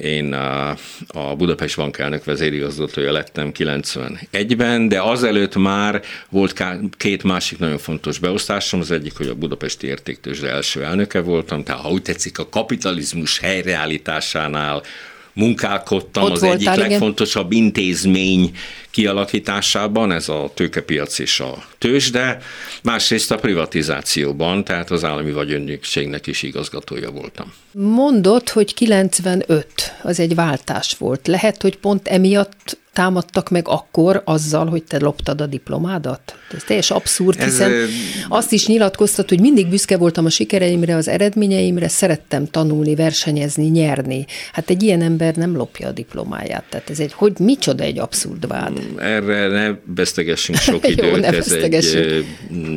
én 0.00 0.32
a, 0.32 0.68
a 1.06 1.36
Budapest 1.36 1.76
Bank 1.76 1.98
elnök 1.98 2.24
vezérigazgatója 2.24 3.12
lettem 3.12 3.50
91-ben, 3.58 4.88
de 4.88 5.02
azelőtt 5.02 5.56
már 5.56 6.02
volt 6.28 6.64
két 6.96 7.22
másik 7.22 7.58
nagyon 7.58 7.78
fontos 7.78 8.18
beosztásom. 8.18 8.80
Az 8.80 8.90
egyik, 8.90 9.16
hogy 9.16 9.28
a 9.28 9.34
Budapesti 9.34 9.86
Értéktőzsde 9.86 10.48
első 10.48 10.84
elnöke 10.84 11.20
voltam, 11.20 11.62
tehát 11.62 11.80
ha 11.80 11.90
úgy 11.90 12.02
tetszik, 12.02 12.38
a 12.38 12.48
kapitalizmus 12.48 13.38
helyreállításánál 13.38 14.82
munkálkodtam 15.32 16.22
Ott 16.22 16.30
az 16.30 16.40
voltál, 16.40 16.58
egyik 16.58 16.74
igen. 16.74 16.88
legfontosabb 16.88 17.52
intézmény 17.52 18.50
kialakításában, 18.90 20.12
ez 20.12 20.28
a 20.28 20.50
tőkepiac 20.54 21.18
és 21.18 21.40
a 21.40 21.64
tőzsde, 21.78 22.38
másrészt 22.82 23.30
a 23.30 23.36
privatizációban, 23.36 24.64
tehát 24.64 24.90
az 24.90 25.04
állami 25.04 25.32
vagyonnyugségnek 25.32 26.26
is 26.26 26.42
igazgatója 26.42 27.10
voltam. 27.10 27.52
Mondott, 27.72 28.48
hogy 28.48 28.74
95 28.74 29.66
az 30.02 30.20
egy 30.20 30.34
váltás 30.34 30.96
volt. 30.98 31.26
Lehet, 31.26 31.62
hogy 31.62 31.76
pont 31.76 32.08
emiatt 32.08 32.80
támadtak 32.92 33.50
meg 33.50 33.68
akkor 33.68 34.22
azzal, 34.24 34.66
hogy 34.66 34.82
te 34.82 34.98
loptad 34.98 35.40
a 35.40 35.46
diplomádat? 35.46 36.36
Ez 36.54 36.64
teljes 36.64 36.90
abszurd, 36.90 37.38
Ez, 37.38 37.44
hiszen 37.44 37.70
ö, 37.70 37.84
azt 38.28 38.52
is 38.52 38.66
nyilatkoztat, 38.66 39.28
hogy 39.28 39.40
mindig 39.40 39.68
büszke 39.68 39.96
voltam 39.96 40.24
a 40.24 40.30
sikereimre, 40.30 40.96
az 40.96 41.08
eredményeimre, 41.08 41.88
szerettem 41.88 42.46
tanulni, 42.46 42.94
versenyezni, 42.94 43.64
nyerni. 43.64 44.26
Hát 44.52 44.70
egy 44.70 44.82
ilyen 44.82 45.02
ember 45.02 45.34
nem 45.34 45.56
lopja 45.56 45.88
a 45.88 45.92
diplomáját. 45.92 46.64
Tehát 46.68 46.90
ez 46.90 47.00
egy, 47.00 47.12
hogy 47.12 47.32
micsoda 47.38 47.84
egy 47.84 47.98
abszurd 47.98 48.46
vád. 48.46 48.80
Erre 48.98 49.46
ne 49.46 49.74
vesztegessünk 49.84 50.58
sok 50.70 50.88
Jó, 50.88 50.90
időt, 50.90 51.20
ne 51.20 51.26
ez 51.26 51.52
egy 51.52 52.24
mm, 52.52 52.76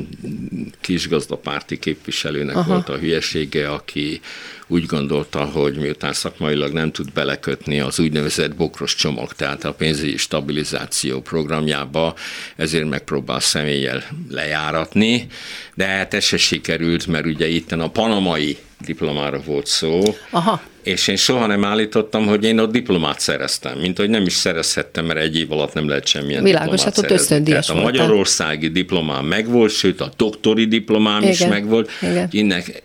kisgazdapárti 0.81 1.79
képviselőnek. 1.79 2.55
Aha. 2.55 2.73
volt 2.73 2.89
a 2.89 2.97
hülyesége, 2.97 3.69
aki 3.69 4.21
úgy 4.67 4.85
gondolta, 4.85 5.43
hogy 5.43 5.75
miután 5.75 6.13
szakmailag 6.13 6.71
nem 6.71 6.91
tud 6.91 7.11
belekötni 7.13 7.79
az 7.79 7.99
úgynevezett 7.99 8.55
bokros 8.55 8.95
csomag, 8.95 9.33
tehát 9.33 9.63
a 9.63 9.73
pénzügyi 9.73 10.17
stabilizáció 10.17 11.21
programjába, 11.21 12.15
ezért 12.55 12.89
megpróbál 12.89 13.39
személlyel 13.39 14.03
lejáratni, 14.29 15.27
de 15.75 15.85
hát 15.85 16.13
ez 16.13 16.23
se 16.23 16.37
sikerült, 16.37 17.07
mert 17.07 17.25
ugye 17.25 17.47
itt 17.47 17.71
a 17.71 17.89
panamai 17.89 18.57
diplomára 18.85 19.41
volt 19.45 19.65
szó, 19.65 20.01
Aha. 20.29 20.61
és 20.83 21.07
én 21.07 21.15
soha 21.15 21.45
nem 21.45 21.65
állítottam, 21.65 22.25
hogy 22.25 22.43
én 22.43 22.59
ott 22.59 22.71
diplomát 22.71 23.19
szereztem, 23.19 23.77
mint 23.77 23.97
hogy 23.97 24.09
nem 24.09 24.25
is 24.25 24.33
szerezhettem, 24.33 25.05
mert 25.05 25.19
egy 25.19 25.37
év 25.37 25.51
alatt 25.51 25.73
nem 25.73 25.87
lehet 25.87 26.07
semmilyen 26.07 26.43
Világos, 26.43 26.83
diplomát 26.83 27.11
hát 27.11 27.29
ott 27.29 27.43
Tehát 27.43 27.69
a 27.69 27.73
magyarországi 27.73 28.67
diplomám 28.67 29.25
megvolt, 29.25 29.71
sőt 29.71 30.01
a 30.01 30.11
doktori 30.17 30.65
diplomám 30.65 31.23
is 31.23 31.39
Igen, 31.39 31.49
megvolt. 31.49 31.89
igen. 32.01 32.27
Innek 32.31 32.83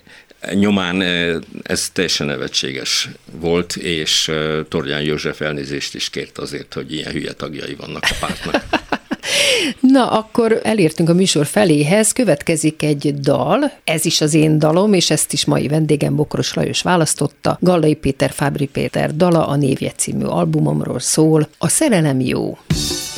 nyomán 0.52 1.02
ez 1.62 1.90
teljesen 1.92 2.26
nevetséges 2.26 3.08
volt, 3.32 3.76
és 3.76 4.30
Torján 4.68 5.02
József 5.02 5.40
elnézést 5.40 5.94
is 5.94 6.10
kért 6.10 6.38
azért, 6.38 6.74
hogy 6.74 6.92
ilyen 6.92 7.12
hülye 7.12 7.32
tagjai 7.32 7.74
vannak 7.74 8.02
a 8.02 8.16
pártnak. 8.20 8.64
Na, 9.80 10.10
akkor 10.10 10.60
elértünk 10.62 11.08
a 11.08 11.14
műsor 11.14 11.46
feléhez, 11.46 12.12
következik 12.12 12.82
egy 12.82 13.14
dal, 13.14 13.72
ez 13.84 14.04
is 14.04 14.20
az 14.20 14.34
én 14.34 14.58
dalom, 14.58 14.92
és 14.92 15.10
ezt 15.10 15.32
is 15.32 15.44
mai 15.44 15.68
vendégem 15.68 16.16
Bokros 16.16 16.54
Lajos 16.54 16.82
választotta. 16.82 17.58
Gallai 17.60 17.94
Péter, 17.94 18.30
Fábri 18.30 18.66
Péter 18.66 19.16
dala 19.16 19.46
a 19.46 19.56
Névje 19.56 19.92
című 19.96 20.24
albumomról 20.24 21.00
szól. 21.00 21.48
A 21.58 21.68
szerelem 21.68 22.20
jó. 22.20 22.58
Titkainkra 22.66 23.09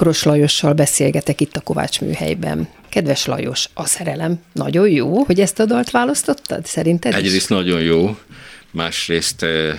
Bokros 0.00 0.22
Lajossal 0.22 0.72
beszélgetek 0.72 1.40
itt 1.40 1.56
a 1.56 1.60
Kovács 1.60 2.00
műhelyben. 2.00 2.68
Kedves 2.88 3.24
Lajos, 3.24 3.68
a 3.74 3.86
szerelem 3.86 4.42
nagyon 4.52 4.88
jó, 4.88 5.22
hogy 5.22 5.40
ezt 5.40 5.58
a 5.58 5.64
dalt 5.64 5.90
választottad, 5.90 6.66
szerinted? 6.66 7.14
Egyrészt 7.14 7.48
nagyon 7.48 7.80
jó, 7.80 8.16
másrészt 8.70 9.42
eh, 9.42 9.78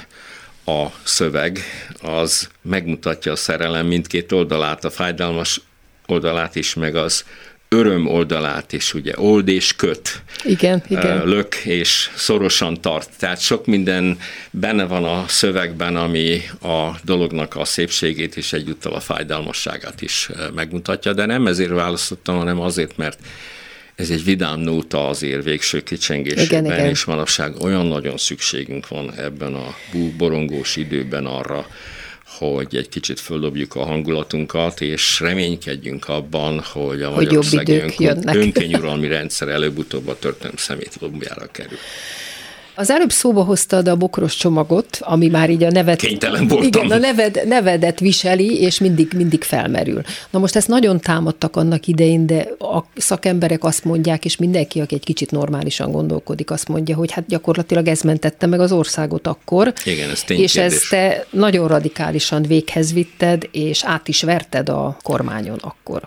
a 0.65 0.91
szöveg 1.03 1.59
az 2.01 2.49
megmutatja 2.61 3.31
a 3.31 3.35
szerelem 3.35 3.87
mindkét 3.87 4.31
oldalát, 4.31 4.85
a 4.85 4.89
fájdalmas 4.89 5.61
oldalát 6.05 6.55
is, 6.55 6.73
meg 6.73 6.95
az 6.95 7.25
öröm 7.75 8.07
oldalát 8.07 8.73
is, 8.73 8.93
ugye 8.93 9.13
old 9.15 9.47
és 9.47 9.75
köt, 9.75 10.21
Igen, 10.43 10.83
igen. 10.87 11.27
lök 11.27 11.55
és 11.55 12.09
szorosan 12.15 12.81
tart. 12.81 13.09
Tehát 13.19 13.39
sok 13.39 13.65
minden 13.65 14.17
benne 14.51 14.85
van 14.85 15.03
a 15.03 15.25
szövegben, 15.27 15.95
ami 15.95 16.41
a 16.61 16.89
dolognak 17.03 17.55
a 17.55 17.65
szépségét 17.65 18.37
és 18.37 18.53
egyúttal 18.53 18.93
a 18.93 18.99
fájdalmasságát 18.99 20.01
is 20.01 20.29
megmutatja, 20.55 21.13
de 21.13 21.25
nem 21.25 21.47
ezért 21.47 21.71
választottam, 21.71 22.37
hanem 22.37 22.59
azért, 22.59 22.97
mert 22.97 23.19
ez 23.95 24.09
egy 24.09 24.23
vidám 24.23 24.59
nóta 24.59 25.07
azért 25.07 25.43
végső 25.43 25.83
kicsengésében, 25.83 26.45
Igen, 26.45 26.65
igen. 26.65 26.89
és 26.89 27.03
manapság 27.03 27.61
olyan 27.61 27.85
nagyon 27.85 28.17
szükségünk 28.17 28.87
van 28.87 29.13
ebben 29.17 29.53
a 29.53 29.75
borongós 30.17 30.75
időben 30.75 31.25
arra, 31.25 31.67
hogy 32.37 32.75
egy 32.75 32.89
kicsit 32.89 33.19
földobjuk 33.19 33.75
a 33.75 33.85
hangulatunkat, 33.85 34.81
és 34.81 35.19
reménykedjünk 35.19 36.07
abban, 36.07 36.59
hogy 36.59 37.01
a 37.01 37.07
Hogy 37.09 37.23
Magyarországi 37.23 37.81
jönnek. 37.97 38.35
önkényuralmi 38.35 39.07
rendszer 39.07 39.47
előbb-utóbb 39.47 40.07
a 40.07 40.19
történelem 40.19 40.57
szemét 40.57 40.97
lombjára 40.99 41.45
kerül. 41.51 41.77
Az 42.81 42.89
előbb 42.89 43.11
szóba 43.11 43.43
hoztad 43.43 43.87
a 43.87 43.95
bokros 43.95 44.35
csomagot, 44.35 44.97
ami 45.01 45.27
már 45.27 45.49
így 45.49 45.63
a 45.63 45.71
nevet... 45.71 45.99
Kénytelen 45.99 46.47
voltam. 46.47 46.83
Igen, 46.83 46.97
a 46.97 46.97
neved, 46.97 47.41
nevedet 47.47 47.99
viseli, 47.99 48.61
és 48.61 48.79
mindig, 48.79 49.11
mindig 49.15 49.43
felmerül. 49.43 50.01
Na 50.29 50.39
most 50.39 50.55
ezt 50.55 50.67
nagyon 50.67 50.99
támadtak 50.99 51.55
annak 51.55 51.87
idején, 51.87 52.25
de 52.25 52.47
a 52.59 52.83
szakemberek 52.95 53.63
azt 53.63 53.83
mondják, 53.83 54.25
és 54.25 54.37
mindenki, 54.37 54.79
aki 54.81 54.95
egy 54.95 55.03
kicsit 55.03 55.31
normálisan 55.31 55.91
gondolkodik, 55.91 56.51
azt 56.51 56.67
mondja, 56.67 56.95
hogy 56.95 57.11
hát 57.11 57.25
gyakorlatilag 57.27 57.87
ez 57.87 58.01
mentette 58.01 58.45
meg 58.45 58.59
az 58.59 58.71
országot 58.71 59.27
akkor. 59.27 59.73
Igen, 59.85 60.09
ez 60.09 60.13
És 60.13 60.23
ténykérdés. 60.23 60.55
ezt 60.55 60.89
te 60.89 61.25
nagyon 61.29 61.67
radikálisan 61.67 62.41
véghez 62.41 62.93
vitted, 62.93 63.47
és 63.51 63.83
át 63.83 64.07
is 64.07 64.21
verted 64.21 64.69
a 64.69 64.97
kormányon 65.03 65.57
akkor. 65.61 66.01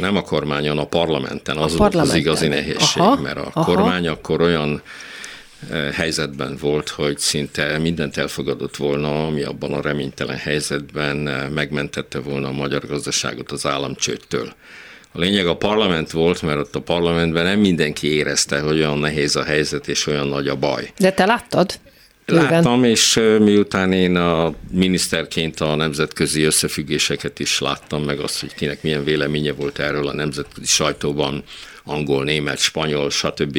Nem 0.00 0.16
a 0.16 0.20
kormányon, 0.22 0.78
a 0.78 0.84
parlamenten. 0.84 1.56
Az 1.56 1.74
A 1.74 1.76
volt 1.76 1.94
az 1.94 1.98
parlamenten. 2.00 2.16
igazi 2.20 2.46
nehézség, 2.48 3.02
Aha, 3.02 3.20
mert 3.20 3.36
a 3.36 3.50
aha. 3.52 3.64
kormány 3.74 4.08
akkor 4.08 4.40
olyan 4.40 4.82
helyzetben 5.92 6.56
volt, 6.60 6.88
hogy 6.88 7.18
szinte 7.18 7.78
mindent 7.78 8.16
elfogadott 8.16 8.76
volna, 8.76 9.26
ami 9.26 9.42
abban 9.42 9.72
a 9.72 9.80
reménytelen 9.80 10.36
helyzetben 10.36 11.16
megmentette 11.52 12.18
volna 12.18 12.48
a 12.48 12.52
magyar 12.52 12.86
gazdaságot 12.86 13.50
az 13.50 13.66
államcsőttől. 13.66 14.52
A 15.12 15.18
lényeg 15.18 15.46
a 15.46 15.56
parlament 15.56 16.10
volt, 16.10 16.42
mert 16.42 16.58
ott 16.58 16.74
a 16.74 16.80
parlamentben 16.80 17.44
nem 17.44 17.58
mindenki 17.58 18.14
érezte, 18.14 18.60
hogy 18.60 18.78
olyan 18.78 18.98
nehéz 18.98 19.36
a 19.36 19.44
helyzet 19.44 19.88
és 19.88 20.06
olyan 20.06 20.28
nagy 20.28 20.48
a 20.48 20.56
baj. 20.56 20.90
De 20.98 21.12
te 21.12 21.26
láttad? 21.26 21.78
Láttam, 22.26 22.84
és 22.84 23.20
miután 23.38 23.92
én 23.92 24.16
a 24.16 24.54
miniszterként 24.70 25.60
a 25.60 25.74
nemzetközi 25.74 26.42
összefüggéseket 26.42 27.38
is 27.38 27.60
láttam, 27.60 28.02
meg 28.02 28.20
azt, 28.20 28.40
hogy 28.40 28.54
kinek 28.54 28.82
milyen 28.82 29.04
véleménye 29.04 29.52
volt 29.52 29.78
erről 29.78 30.08
a 30.08 30.14
nemzetközi 30.14 30.66
sajtóban, 30.66 31.42
angol, 31.84 32.24
német, 32.24 32.58
spanyol, 32.58 33.10
stb. 33.10 33.58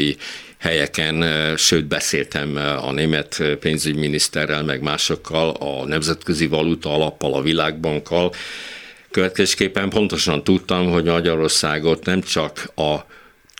Helyeken, 0.63 1.25
sőt 1.57 1.85
beszéltem 1.85 2.55
a 2.81 2.91
német 2.91 3.43
pénzügyminiszterrel, 3.59 4.63
meg 4.63 4.81
másokkal, 4.81 5.49
a 5.49 5.85
nemzetközi 5.85 6.47
valuta 6.47 6.93
alappal, 6.93 7.33
a 7.33 7.41
világbankkal, 7.41 8.31
Következésképpen 9.13 9.89
pontosan 9.89 10.43
tudtam, 10.43 10.91
hogy 10.91 11.03
Magyarországot 11.03 12.05
nem 12.05 12.21
csak 12.21 12.71
a 12.75 12.95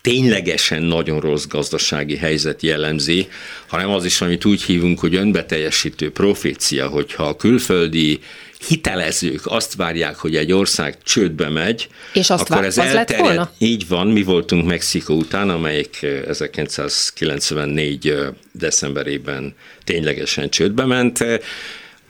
ténylegesen 0.02 0.82
nagyon 0.82 1.20
rossz 1.20 1.46
gazdasági 1.46 2.16
helyzet 2.16 2.62
jellemzi, 2.62 3.28
hanem 3.66 3.90
az 3.90 4.04
is, 4.04 4.20
amit 4.20 4.44
úgy 4.44 4.62
hívunk, 4.62 4.98
hogy 4.98 5.14
önbeteljesítő 5.14 6.10
profécia, 6.10 6.88
hogyha 6.88 7.24
a 7.24 7.36
külföldi 7.36 8.20
hitelezők 8.68 9.40
azt 9.44 9.74
várják, 9.74 10.16
hogy 10.16 10.36
egy 10.36 10.52
ország 10.52 10.96
csődbe 11.02 11.48
megy, 11.48 11.88
És 12.12 12.30
azt 12.30 12.42
akkor 12.42 12.56
vár- 12.56 12.64
ez 12.66 12.78
az 12.78 12.84
lett 12.84 12.94
elterjed. 12.96 13.24
volna? 13.24 13.50
Így 13.58 13.88
van, 13.88 14.06
mi 14.06 14.22
voltunk 14.22 14.66
Mexikó 14.66 15.14
után, 15.14 15.50
amelyik 15.50 15.98
eh, 16.02 16.22
1994 16.28 18.08
eh, 18.08 18.26
decemberében 18.52 19.54
ténylegesen 19.84 20.50
csődbe 20.50 20.84
ment. 20.84 21.20
Eh, 21.20 21.38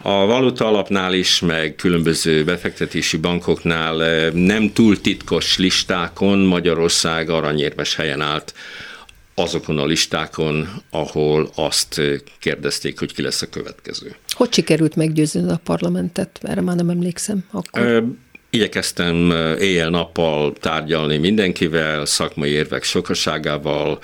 A 0.06 0.26
valuta 0.26 0.66
alapnál 0.66 1.14
is, 1.14 1.40
meg 1.40 1.74
különböző 1.76 2.44
befektetési 2.44 3.16
bankoknál 3.16 4.04
eh, 4.04 4.32
nem 4.32 4.72
túl 4.72 5.00
titkos 5.00 5.58
listákon 5.58 6.38
Magyarország 6.38 7.30
aranyérmes 7.30 7.94
helyen 7.94 8.20
állt 8.20 8.54
azokon 9.34 9.78
a 9.78 9.86
listákon, 9.86 10.68
ahol 10.90 11.50
azt 11.54 11.98
eh, 11.98 12.14
kérdezték, 12.38 12.98
hogy 12.98 13.14
ki 13.14 13.22
lesz 13.22 13.42
a 13.42 13.48
következő. 13.48 14.14
Hogy 14.30 14.52
sikerült 14.52 14.96
meggyőzni 14.96 15.50
a 15.50 15.60
parlamentet? 15.64 16.38
Erre 16.42 16.60
már 16.60 16.76
nem 16.76 16.90
emlékszem. 16.90 17.44
Akkor. 17.50 17.82
Ö, 17.82 18.00
Igyekeztem 18.50 19.30
ö, 19.30 19.56
éjjel-nappal 19.56 20.52
tárgyalni 20.52 21.16
mindenkivel, 21.16 22.06
szakmai 22.06 22.50
érvek 22.50 22.82
sokaságával. 22.82 23.98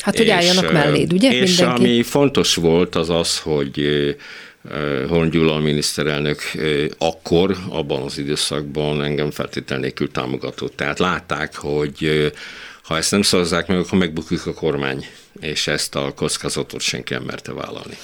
Hát, 0.00 0.16
hogy 0.16 0.28
álljanak 0.28 0.64
ö, 0.64 0.72
melléd, 0.72 1.12
ugye, 1.12 1.32
És 1.32 1.56
mindenki? 1.58 1.82
ami 1.82 2.02
fontos 2.02 2.54
volt, 2.54 2.94
az 2.94 3.10
az, 3.10 3.38
hogy 3.38 3.86
Horn 5.08 5.30
Gyula 5.30 5.58
miniszterelnök 5.58 6.40
akkor, 6.98 7.56
abban 7.68 8.02
az 8.02 8.18
időszakban 8.18 9.02
engem 9.02 9.30
feltétel 9.30 9.78
nélkül 9.78 10.10
támogatott. 10.10 10.76
Tehát 10.76 10.98
látták, 10.98 11.54
hogy 11.54 12.32
ha 12.92 12.98
ezt 12.98 13.10
nem 13.10 13.22
szavazzák 13.22 13.66
meg, 13.66 13.78
akkor 13.78 13.98
megbukik 13.98 14.46
a 14.46 14.54
kormány, 14.54 15.06
és 15.40 15.66
ezt 15.66 15.94
a 15.94 16.12
kockázatot 16.16 16.80
senki 16.80 17.12
nem 17.12 17.22
merte 17.22 17.52
vállalni. 17.52 17.96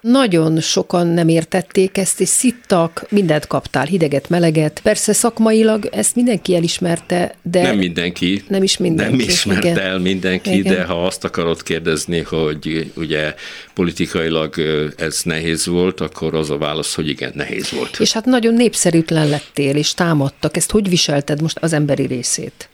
Nagyon 0.00 0.60
sokan 0.60 1.06
nem 1.06 1.28
értették 1.28 1.98
ezt, 1.98 2.20
és 2.20 2.28
szittak, 2.28 3.06
mindent 3.10 3.46
kaptál, 3.46 3.84
hideget, 3.84 4.28
meleget. 4.28 4.80
Persze 4.82 5.12
szakmailag 5.12 5.88
ezt 5.92 6.14
mindenki 6.14 6.54
elismerte, 6.54 7.34
de 7.42 7.62
Nem 7.62 7.76
mindenki. 7.76 8.44
Nem 8.48 8.62
is 8.62 8.76
mindenki, 8.76 9.16
Nem 9.16 9.28
ismerte 9.28 9.70
igen. 9.70 9.78
el 9.78 9.98
mindenki, 9.98 10.56
Igen. 10.56 10.74
de 10.74 10.84
ha 10.84 11.06
azt 11.06 11.24
akarod 11.24 11.62
kérdezni, 11.62 12.20
hogy 12.20 12.92
ugye 12.96 13.34
politikailag 13.74 14.54
ez 14.96 15.20
nehéz 15.24 15.66
volt, 15.66 16.00
akkor 16.00 16.34
az 16.34 16.50
a 16.50 16.58
válasz, 16.58 16.94
hogy 16.94 17.08
igen, 17.08 17.32
nehéz 17.34 17.70
volt. 17.70 18.00
és 18.00 18.12
hát 18.12 18.24
nagyon 18.24 18.54
népszerűtlen 18.54 19.28
lettél, 19.28 19.76
és 19.76 19.94
támadtak. 19.94 20.56
Ezt 20.56 20.70
hogy 20.70 20.88
viselted 20.88 21.42
most 21.42 21.58
az 21.60 21.72
emberi 21.72 22.06
részét? 22.06 22.68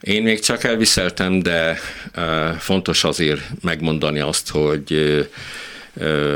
Én 0.00 0.22
még 0.22 0.40
csak 0.40 0.64
elviseltem, 0.64 1.42
de 1.42 1.78
fontos 2.58 3.04
azért 3.04 3.40
megmondani 3.62 4.20
azt, 4.20 4.50
hogy 4.50 4.92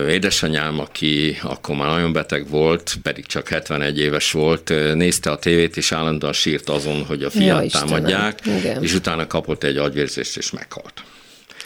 édesanyám, 0.09 0.81
aki 0.81 1.39
akkor 1.43 1.77
már 1.77 1.89
nagyon 1.89 2.13
beteg 2.13 2.49
volt, 2.49 2.95
pedig 3.03 3.27
csak 3.27 3.49
71 3.49 3.99
éves 3.99 4.31
volt, 4.33 4.73
nézte 4.95 5.31
a 5.31 5.39
tévét, 5.39 5.77
és 5.77 5.93
állandóan 5.93 6.33
sírt 6.33 6.69
azon, 6.69 7.05
hogy 7.05 7.23
a 7.23 7.29
Ja, 7.35 7.41
fiát 7.41 7.65
Istenem, 7.65 7.87
támadják, 7.89 8.39
igen. 8.47 8.83
és 8.83 8.95
utána 8.95 9.27
kapott 9.27 9.65
egy 9.65 9.77
agyvérzést, 9.77 10.37
és 10.37 10.51
meghalt. 10.51 11.03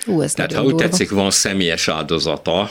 Ú, 0.07 0.23
ez 0.23 0.33
Tehát 0.33 0.53
ha 0.53 0.63
úgy 0.63 0.71
durva. 0.71 0.89
tetszik, 0.89 1.11
van 1.11 1.31
személyes 1.31 1.89
áldozata 1.89 2.71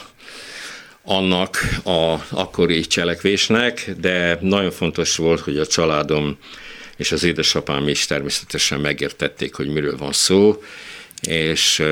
annak 1.03 1.57
a 1.83 2.15
akkori 2.29 2.81
cselekvésnek, 2.81 3.91
de 3.99 4.37
nagyon 4.41 4.71
fontos 4.71 5.15
volt, 5.15 5.39
hogy 5.39 5.57
a 5.57 5.65
családom 5.65 6.37
és 6.97 7.11
az 7.11 7.23
édesapám 7.23 7.87
is 7.87 8.05
természetesen 8.05 8.79
megértették, 8.79 9.55
hogy 9.55 9.67
miről 9.67 9.97
van 9.97 10.13
szó, 10.13 10.61
és 11.21 11.83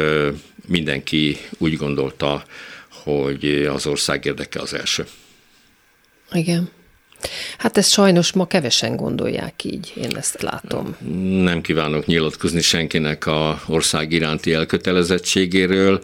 mindenki 0.67 1.37
úgy 1.57 1.77
gondolta, 1.77 2.45
hogy 2.89 3.65
az 3.73 3.87
ország 3.87 4.25
érdeke 4.25 4.59
az 4.59 4.73
első. 4.73 5.05
Igen. 6.31 6.69
Hát 7.57 7.77
ezt 7.77 7.91
sajnos 7.91 8.33
ma 8.33 8.47
kevesen 8.47 8.95
gondolják 8.95 9.63
így, 9.63 9.93
én 9.95 10.15
ezt 10.17 10.41
látom. 10.41 10.95
Nem 11.43 11.61
kívánok 11.61 12.05
nyilatkozni 12.05 12.61
senkinek 12.61 13.25
a 13.25 13.61
ország 13.67 14.11
iránti 14.11 14.53
elkötelezettségéről, 14.53 16.01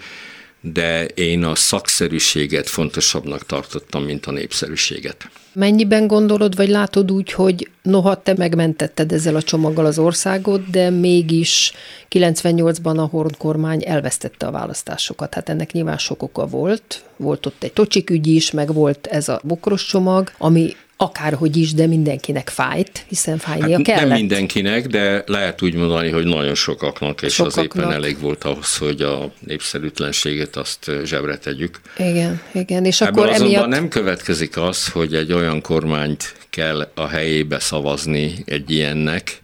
de 0.62 1.06
én 1.06 1.44
a 1.44 1.56
szakszerűséget 1.56 2.70
fontosabbnak 2.70 3.46
tartottam, 3.46 4.04
mint 4.04 4.26
a 4.26 4.32
népszerűséget. 4.32 5.30
Mennyiben 5.54 6.08
gondolod, 6.08 6.56
vagy 6.56 6.70
látod 6.70 7.12
úgy, 7.12 7.32
hogy 7.32 7.70
noha 7.82 8.22
te 8.22 8.34
megmentetted 8.38 9.12
ezzel 9.12 9.36
a 9.36 9.42
csomaggal 9.42 9.86
az 9.86 10.00
országot, 10.00 10.70
de 10.70 10.90
mégis 10.90 11.72
98-ban 12.10 12.98
a 12.98 13.06
Horn 13.06 13.36
kormány 13.38 13.84
elvesztette 13.86 14.46
a 14.46 14.52
választásokat. 14.52 15.34
Hát 15.34 15.50
ennek 15.50 15.72
nyilván 15.72 15.98
sok 15.98 16.24
oka 16.24 16.46
volt. 16.46 17.04
Volt 17.18 17.46
ott 17.46 17.64
egy 17.64 17.74
tocsik 17.74 18.10
ügy 18.10 18.28
is, 18.28 18.52
meg 18.52 18.74
volt 18.74 19.08
ez 19.08 19.30
a 19.30 19.42
bokros 19.44 19.86
csomag, 19.86 20.32
ami 20.38 20.76
akárhogy 21.02 21.58
is, 21.58 21.74
de 21.74 21.88
mindenkinek 21.88 22.50
fájt, 22.50 23.06
hiszen 23.08 23.38
fájnia 23.38 23.76
Hát 23.78 23.86
kellett. 23.86 24.08
nem 24.08 24.18
mindenkinek, 24.18 24.88
de 24.88 25.24
lehet 25.28 25.62
úgy 25.62 25.74
mondani, 25.74 26.10
hogy 26.10 26.26
nagyon 26.26 26.56
sokaknak, 26.56 27.22
és 27.22 27.40
az 27.40 27.54
Sokaknak. 27.54 27.76
éppen 27.76 27.92
elég 27.92 28.20
volt 28.20 28.44
ahhoz, 28.44 28.78
hogy 28.78 29.02
a 29.02 29.32
népszerűtlenséget 29.40 30.56
azt 30.56 30.92
zsebre 31.04 31.38
tegyük. 31.38 31.80
Igen, 31.98 32.42
igen, 32.52 32.86
és 32.86 33.02
Ebből 33.02 33.24
akkor 33.24 33.34
azonban 33.34 33.56
emiatt... 33.56 33.70
nem 33.70 33.88
következik 33.88 34.58
az, 34.58 34.88
hogy 34.88 35.16
egy 35.16 35.34
olyan 35.34 35.62
kormányt 35.62 36.36
kell 36.50 36.92
a 36.96 37.08
helyébe 37.08 37.60
szavazni 37.60 38.34
egy 38.46 38.70
ilyennek, 38.72 39.40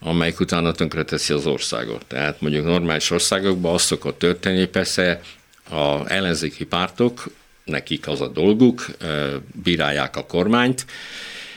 amelyik 0.00 0.40
utána 0.40 0.72
tönkreteszi 0.72 1.32
az 1.32 1.46
országot. 1.46 2.04
Tehát 2.06 2.40
mondjuk 2.40 2.64
normális 2.64 3.10
országokban 3.10 3.74
az 3.74 3.82
szokott 3.82 4.18
történni, 4.18 4.64
persze 4.66 5.20
a 5.70 6.10
ellenzéki 6.12 6.64
pártok, 6.64 7.24
nekik 7.64 8.08
az 8.08 8.20
a 8.20 8.28
dolguk, 8.28 8.86
bírálják 9.62 10.16
a 10.16 10.26
kormányt, 10.26 10.86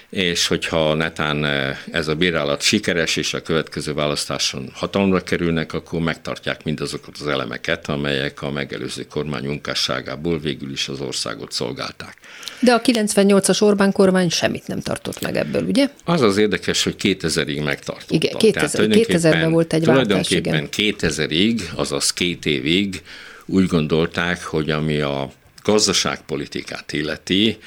és 0.10 0.48
hogyha 0.48 0.94
netán 0.94 1.46
ez 1.92 2.08
a 2.08 2.16
bírálat 2.16 2.62
sikeres, 2.62 3.16
és 3.16 3.34
a 3.34 3.42
következő 3.42 3.94
választáson 3.94 4.72
hatalomra 4.74 5.24
kerülnek, 5.24 5.74
akkor 5.74 6.00
megtartják 6.02 6.64
mindazokat 6.64 7.18
az 7.20 7.28
elemeket, 7.28 7.88
amelyek 7.90 8.42
a 8.42 8.52
megelőző 8.52 9.06
kormány 9.06 9.46
munkásságából 9.46 10.40
végül 10.40 10.72
is 10.72 10.88
az 10.88 11.02
országot 11.02 11.52
szolgálták. 11.52 12.18
De 12.60 12.74
a 12.74 12.82
98-as 12.82 13.62
Orbán 13.62 13.92
kormány 13.92 14.30
semmit 14.30 14.68
nem 14.68 14.80
tartott 14.80 15.22
meg 15.22 15.36
ebből, 15.36 15.64
ugye? 15.64 15.90
Az 16.04 16.22
az 16.22 16.38
érdekes, 16.38 16.84
hogy 16.84 16.96
2000-ig 17.00 17.64
megtartottam. 17.64 18.18
Igen, 18.18 18.38
2000 18.38 18.70
tulajdonképpen- 18.70 19.22
2000-ben 19.22 19.52
volt 19.52 19.74
egy 19.74 19.86
váltás, 19.86 20.28
Tulajdonképpen 20.28 20.70
2000-ig, 20.72 21.62
azaz 21.76 22.14
két 22.14 22.46
évig 22.46 23.02
úgy 23.46 23.66
gondolták, 23.66 24.44
hogy 24.44 24.70
ami 24.70 25.00
a 25.00 25.32
gazdaságpolitikát 25.68 26.94
illeti, 26.94 27.58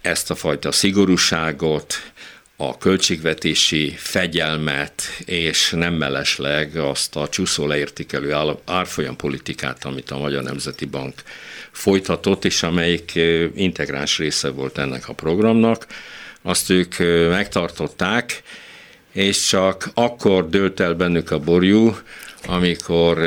ezt 0.00 0.30
a 0.30 0.34
fajta 0.34 0.72
szigorúságot, 0.72 2.12
a 2.56 2.78
költségvetési 2.78 3.94
fegyelmet, 3.96 5.02
és 5.24 5.70
nem 5.70 5.94
mellesleg 5.94 6.76
azt 6.76 7.16
a 7.16 7.28
csúszó 7.28 7.66
leértékelő 7.66 8.32
áll- 8.32 8.60
árfolyampolitikát, 8.64 9.84
amit 9.84 10.10
a 10.10 10.18
Magyar 10.18 10.42
Nemzeti 10.42 10.84
Bank 10.84 11.14
folytatott, 11.70 12.44
és 12.44 12.62
amelyik 12.62 13.12
integráns 13.54 14.18
része 14.18 14.50
volt 14.50 14.78
ennek 14.78 15.08
a 15.08 15.12
programnak, 15.12 15.86
azt 16.42 16.70
ők 16.70 16.98
megtartották, 17.28 18.42
és 19.12 19.46
csak 19.46 19.90
akkor 19.94 20.48
dőlt 20.48 20.80
el 20.80 20.94
bennük 20.94 21.30
a 21.30 21.38
borjú, 21.38 21.96
amikor 22.46 23.18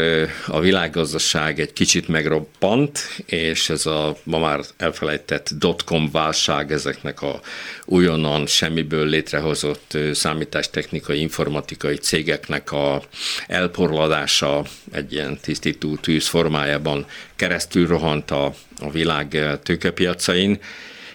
a 0.47 0.59
világgazdaság 0.59 1.59
egy 1.59 1.73
kicsit 1.73 2.07
megroppant, 2.07 2.99
és 3.25 3.69
ez 3.69 3.85
a 3.85 4.17
ma 4.23 4.39
már 4.39 4.59
elfelejtett 4.77 5.49
dotcom 5.57 6.09
válság 6.11 6.71
ezeknek 6.71 7.21
a 7.21 7.39
újonnan 7.85 8.47
semmiből 8.47 9.05
létrehozott 9.05 9.97
számítástechnikai, 10.13 11.19
informatikai 11.19 11.95
cégeknek 11.95 12.71
a 12.71 13.01
elporladása 13.47 14.63
egy 14.91 15.13
ilyen 15.13 15.39
tisztító 15.41 15.95
tűz 15.95 16.27
formájában 16.27 17.05
keresztül 17.35 17.87
rohant 17.87 18.31
a, 18.31 18.53
a 18.79 18.91
világ 18.91 19.59
tőkepiacain, 19.63 20.59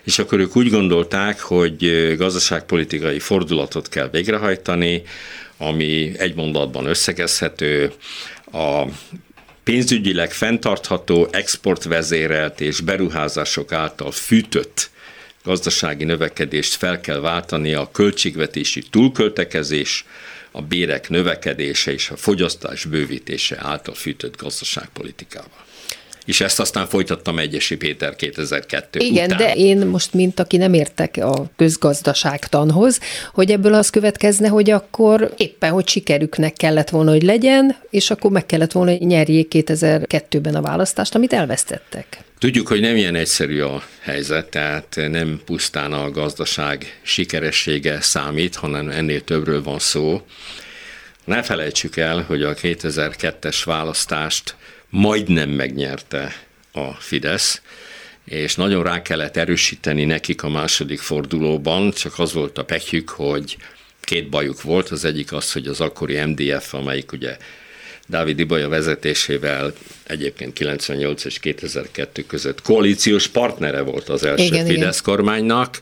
és 0.02 0.18
akkor 0.18 0.38
ők 0.38 0.56
úgy 0.56 0.70
gondolták, 0.70 1.40
hogy 1.40 2.14
gazdaságpolitikai 2.16 3.18
fordulatot 3.18 3.88
kell 3.88 4.08
végrehajtani, 4.08 5.02
ami 5.60 6.12
egy 6.18 6.34
mondatban 6.34 6.86
összegezhető, 6.86 7.92
a 8.52 8.84
pénzügyileg 9.64 10.32
fenntartható, 10.32 11.28
exportvezérelt 11.30 12.60
és 12.60 12.80
beruházások 12.80 13.72
által 13.72 14.10
fűtött 14.10 14.90
gazdasági 15.44 16.04
növekedést 16.04 16.74
fel 16.74 17.00
kell 17.00 17.20
váltani 17.20 17.74
a 17.74 17.90
költségvetési 17.92 18.82
túlköltekezés, 18.90 20.04
a 20.50 20.62
bérek 20.62 21.08
növekedése 21.08 21.92
és 21.92 22.10
a 22.10 22.16
fogyasztás 22.16 22.84
bővítése 22.84 23.56
által 23.60 23.94
fűtött 23.94 24.36
gazdaságpolitikával. 24.36 25.64
És 26.24 26.40
ezt 26.40 26.61
aztán 26.61 26.87
folytattam 26.87 27.38
Egyesi 27.38 27.76
Péter 27.76 28.16
2002 28.16 29.02
Igen, 29.02 29.24
után. 29.24 29.38
de 29.38 29.54
én 29.54 29.87
most, 29.87 30.12
mint 30.12 30.40
aki 30.40 30.56
nem 30.56 30.74
értek 30.74 31.16
a 31.16 31.50
közgazdaságtanhoz, 31.56 33.00
hogy 33.33 33.50
ebből 33.50 33.74
az 33.74 33.90
következne, 33.90 34.48
hogy 34.48 34.70
akkor 34.70 35.35
éppen, 35.37 35.70
hogy 35.70 35.88
sikerüknek 35.88 36.52
kellett 36.52 36.88
volna, 36.90 37.11
hogy 37.11 37.22
legyen, 37.22 37.76
és 37.90 38.11
akkor 38.11 38.30
meg 38.30 38.46
kellett 38.46 38.72
volna, 38.72 38.90
hogy 38.90 39.06
nyerjék 39.06 39.52
2002-ben 39.54 40.54
a 40.54 40.61
választást, 40.61 41.14
amit 41.14 41.33
elvesztettek. 41.33 42.24
Tudjuk, 42.38 42.68
hogy 42.68 42.80
nem 42.80 42.96
ilyen 42.96 43.14
egyszerű 43.14 43.61
a 43.61 43.83
helyzet, 44.00 44.46
tehát 44.46 45.00
nem 45.11 45.40
pusztán 45.44 45.92
a 45.92 46.11
gazdaság 46.11 47.00
sikeressége 47.02 48.00
számít, 48.00 48.54
hanem 48.54 48.88
ennél 48.88 49.20
többről 49.20 49.62
van 49.62 49.78
szó. 49.78 50.22
Ne 51.24 51.42
felejtsük 51.42 51.96
el, 51.96 52.24
hogy 52.26 52.42
a 52.42 52.54
2002-es 52.54 53.61
választást 53.64 54.54
majdnem 54.90 55.50
megnyerte 55.50 56.37
a 56.72 56.92
Fidesz, 56.92 57.62
és 58.24 58.55
nagyon 58.55 58.83
rá 58.83 59.03
kellett 59.03 59.37
erősíteni 59.37 60.05
nekik 60.05 60.42
a 60.42 60.48
második 60.48 61.00
fordulóban, 61.00 61.91
csak 61.91 62.18
az 62.18 62.32
volt 62.32 62.59
a 62.59 62.64
pekjük, 62.64 63.09
hogy 63.09 63.57
két 64.01 64.28
bajuk 64.28 64.62
volt, 64.62 64.88
az 64.88 65.05
egyik 65.05 65.32
az, 65.32 65.53
hogy 65.53 65.66
az 65.66 65.80
akkori 65.80 66.24
MDF, 66.24 66.74
amelyik 66.74 67.12
ugye 67.12 67.36
Dávid 68.07 68.38
Ibolya 68.38 68.68
vezetésével 68.68 69.72
egyébként 70.07 70.53
98 70.53 71.24
és 71.24 71.38
2002 71.38 72.26
között 72.26 72.62
koalíciós 72.62 73.28
partnere 73.28 73.80
volt 73.80 74.09
az 74.09 74.24
első 74.24 74.45
Igen, 74.45 74.66
Fidesz 74.66 75.01
igen. 75.01 75.14
kormánynak, 75.14 75.80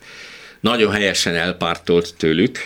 nagyon 0.61 0.93
helyesen 0.93 1.35
elpártolt 1.35 2.15
tőlük, 2.17 2.59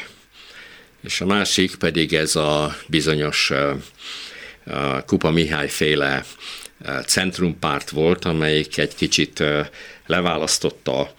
és 1.03 1.21
a 1.21 1.27
másik 1.27 1.75
pedig 1.75 2.13
ez 2.13 2.37
a 2.37 2.77
bizonyos 2.87 3.53
Kupa 5.07 5.31
Mihály 5.31 5.69
féle 5.69 6.25
ö, 6.85 6.99
centrumpárt 7.07 7.91
volt, 7.91 8.25
amelyik 8.25 8.79
egy 8.79 8.95
kicsit 8.95 9.41
ö, 9.41 9.61
leválasztotta 10.07 11.15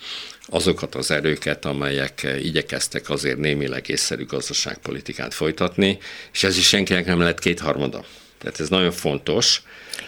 azokat 0.45 0.95
az 0.95 1.11
erőket, 1.11 1.65
amelyek 1.65 2.21
ö, 2.23 2.35
igyekeztek 2.35 3.09
azért 3.09 3.37
némileg 3.37 3.89
észszerű 3.89 4.25
gazdaságpolitikát 4.25 5.33
folytatni, 5.33 5.97
és 6.33 6.43
ez 6.43 6.57
is 6.57 6.67
senkinek 6.67 7.05
nem 7.05 7.19
lett 7.19 7.39
kétharmada. 7.39 8.05
Tehát 8.37 8.59
ez 8.59 8.69
nagyon 8.69 8.91
fontos. 8.91 9.61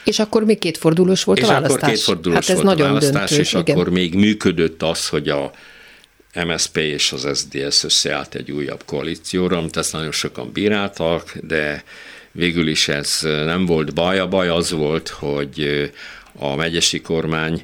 És 0.03 0.19
akkor 0.19 0.43
még 0.43 0.59
kétfordulós 0.59 1.23
volt 1.23 1.37
És 1.37 1.43
a 1.43 1.47
választás. 1.47 1.77
akkor 1.77 1.89
kétfordulós 1.89 2.47
hát 2.47 2.49
ez 2.49 2.63
volt 2.63 2.67
nagyon 2.67 2.85
a 2.85 2.93
választás, 2.93 3.29
döntő. 3.29 3.43
és 3.43 3.53
igen. 3.53 3.75
akkor 3.75 3.89
még 3.89 4.13
működött 4.13 4.81
az, 4.83 5.07
hogy 5.07 5.29
a 5.29 5.51
MSP 6.45 6.77
és 6.77 7.11
az 7.11 7.27
SDS 7.37 7.83
összeállt 7.83 8.35
egy 8.35 8.51
újabb 8.51 8.83
koalícióra, 8.85 9.57
amit 9.57 9.77
ezt 9.77 9.91
nagyon 9.93 10.11
sokan 10.11 10.51
bíráltak, 10.51 11.37
de 11.41 11.83
végül 12.35 12.67
is 12.67 12.87
ez 12.87 13.19
nem 13.21 13.65
volt 13.65 13.93
baj. 13.93 14.19
A 14.19 14.27
baj 14.27 14.47
az 14.47 14.71
volt, 14.71 15.07
hogy 15.09 15.91
a 16.37 16.55
megyesi 16.55 17.01
kormány 17.01 17.63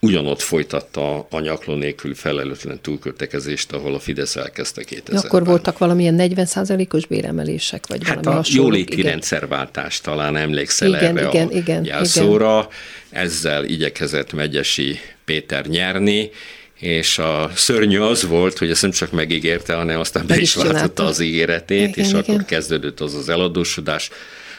ugyanott 0.00 0.40
folytatta 0.40 1.26
a 1.30 1.40
nyakló 1.40 1.74
nélkül 1.74 2.14
felelőtlen 2.14 2.80
túlköltekezést, 2.80 3.72
ahol 3.72 3.94
a 3.94 3.98
Fidesz 3.98 4.36
elkezdte 4.36 4.84
2000 4.84 5.24
Akkor 5.24 5.44
voltak 5.44 5.78
valamilyen 5.78 6.16
40%-os 6.18 7.06
béremelések, 7.06 7.86
vagy 7.86 8.04
Hát 8.04 8.14
valami 8.14 8.34
a 8.34 8.38
hasonló. 8.38 8.62
jóléti 8.62 8.92
igen. 8.98 9.10
rendszerváltás, 9.10 10.00
talán 10.00 10.36
emlékszel 10.36 10.88
Igen, 10.88 11.16
erre 11.16 11.28
igen, 11.28 11.46
a 11.46 11.52
igen, 11.52 11.84
jelszóra. 11.84 12.68
Ezzel 13.10 13.64
igyekezett 13.64 14.32
Megyesi 14.32 14.98
Péter 15.24 15.66
nyerni, 15.66 16.30
és 16.78 17.18
a 17.18 17.50
szörnyű 17.54 17.98
az 17.98 18.26
volt, 18.26 18.58
hogy 18.58 18.70
ezt 18.70 18.82
nem 18.82 18.90
csak 18.90 19.10
megígérte, 19.10 19.74
hanem 19.74 20.00
aztán 20.00 20.26
be 20.26 20.38
is 20.38 20.54
váltotta 20.54 21.04
az 21.04 21.20
ígéretét, 21.20 21.88
Igen, 21.88 22.04
és 22.04 22.08
igen. 22.08 22.20
akkor 22.20 22.44
kezdődött 22.44 23.00
az 23.00 23.14
az 23.14 23.28
eladósodás, 23.28 24.10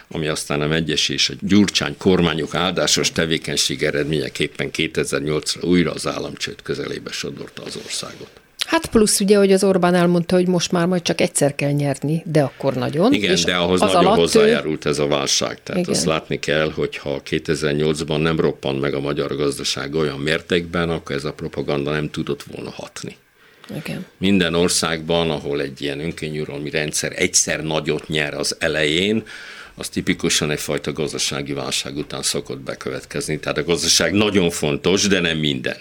ami 0.07 0.27
aztán 0.27 0.61
a 0.61 0.67
Megyesi 0.67 1.13
és 1.13 1.29
a 1.29 1.33
Gyurcsány 1.41 1.97
kormányok 1.97 2.55
áldásos 2.55 3.11
tevékenység 3.11 3.83
eredményeképpen 3.83 4.69
2008-ra 4.73 5.63
újra 5.63 5.91
az 5.91 6.07
államcsőd 6.07 6.61
közelébe 6.61 7.11
sodorta 7.11 7.63
az 7.63 7.75
országot. 7.85 8.29
Hát 8.67 8.85
plusz 8.85 9.19
ugye, 9.19 9.37
hogy 9.37 9.51
az 9.51 9.63
Orbán 9.63 9.93
elmondta, 9.93 10.35
hogy 10.35 10.47
most 10.47 10.71
már 10.71 10.85
majd 10.85 11.01
csak 11.01 11.21
egyszer 11.21 11.55
kell 11.55 11.71
nyerni, 11.71 12.23
de 12.25 12.41
akkor 12.41 12.73
nagyon. 12.73 13.13
Igen, 13.13 13.31
és 13.31 13.43
de 13.43 13.55
ahhoz 13.55 13.81
az 13.81 13.91
nagyon 13.91 14.05
alatt 14.05 14.19
hozzájárult 14.19 14.85
ez 14.85 14.99
a 14.99 15.07
válság. 15.07 15.63
Tehát 15.63 15.81
Igen. 15.81 15.93
azt 15.93 16.05
látni 16.05 16.39
kell, 16.39 16.71
hogy 16.71 16.97
ha 16.97 17.21
2008-ban 17.29 18.21
nem 18.21 18.39
roppant 18.39 18.81
meg 18.81 18.93
a 18.93 18.99
magyar 18.99 19.35
gazdaság 19.35 19.95
olyan 19.95 20.19
mértékben, 20.19 20.89
akkor 20.89 21.15
ez 21.15 21.23
a 21.23 21.33
propaganda 21.33 21.91
nem 21.91 22.09
tudott 22.09 22.43
volna 22.43 22.69
hatni. 22.69 23.15
Igen. 23.75 24.05
Minden 24.17 24.53
országban, 24.53 25.29
ahol 25.29 25.61
egy 25.61 25.81
ilyen 25.81 25.99
önkényuralmi 25.99 26.69
rendszer 26.69 27.13
egyszer 27.15 27.63
nagyot 27.63 28.07
nyer 28.07 28.33
az 28.33 28.55
elején, 28.59 29.23
az 29.75 29.89
tipikusan 29.89 30.51
egyfajta 30.51 30.93
gazdasági 30.93 31.53
válság 31.53 31.97
után 31.97 32.21
szokott 32.21 32.59
bekövetkezni. 32.59 33.39
Tehát 33.39 33.57
a 33.57 33.63
gazdaság 33.63 34.13
nagyon 34.13 34.49
fontos, 34.49 35.07
de 35.07 35.19
nem 35.19 35.37
minden. 35.37 35.77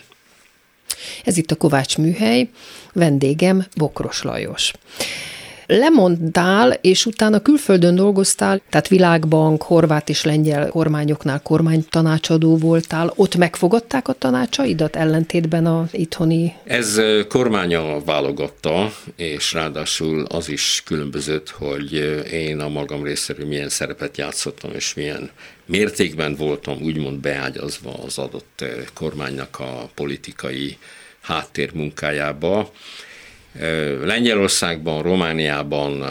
Ez 1.24 1.36
itt 1.36 1.50
a 1.50 1.56
Kovács 1.56 1.98
műhely, 1.98 2.48
vendégem 2.92 3.66
Bokros 3.76 4.22
Lajos. 4.22 4.72
Lemondtál, 5.66 6.72
és 6.80 7.06
utána 7.06 7.40
külföldön 7.40 7.94
dolgoztál, 7.94 8.60
tehát 8.70 8.88
világbank, 8.88 9.62
horvát 9.62 10.08
és 10.08 10.24
lengyel 10.24 10.68
kormányoknál 10.68 11.42
kormánytanácsadó 11.42 12.56
voltál. 12.56 13.12
Ott 13.16 13.36
megfogadták 13.36 14.08
a 14.08 14.12
tanácsaidat 14.12 14.96
ellentétben 14.96 15.66
a 15.66 15.88
itthoni 15.90 16.54
Ez 16.64 17.00
kormánya 17.28 18.04
válogatta, 18.04 18.92
és 19.16 19.52
ráadásul 19.52 20.24
az 20.24 20.48
is 20.48 20.82
különbözött, 20.84 21.50
hogy 21.50 21.92
én 22.32 22.60
a 22.60 22.68
magam 22.68 23.02
részéről 23.02 23.46
milyen 23.46 23.68
szerepet 23.68 24.16
játszottam, 24.16 24.70
és 24.74 24.94
milyen 24.94 25.30
mértékben 25.66 26.34
voltam 26.34 26.82
úgymond 26.82 27.20
beágyazva 27.20 27.94
az 28.04 28.18
adott 28.18 28.64
kormánynak 28.94 29.60
a 29.60 29.88
politikai 29.94 30.78
háttérmunkájába. 31.20 32.70
Lengyelországban, 34.04 35.02
Romániában 35.02 36.04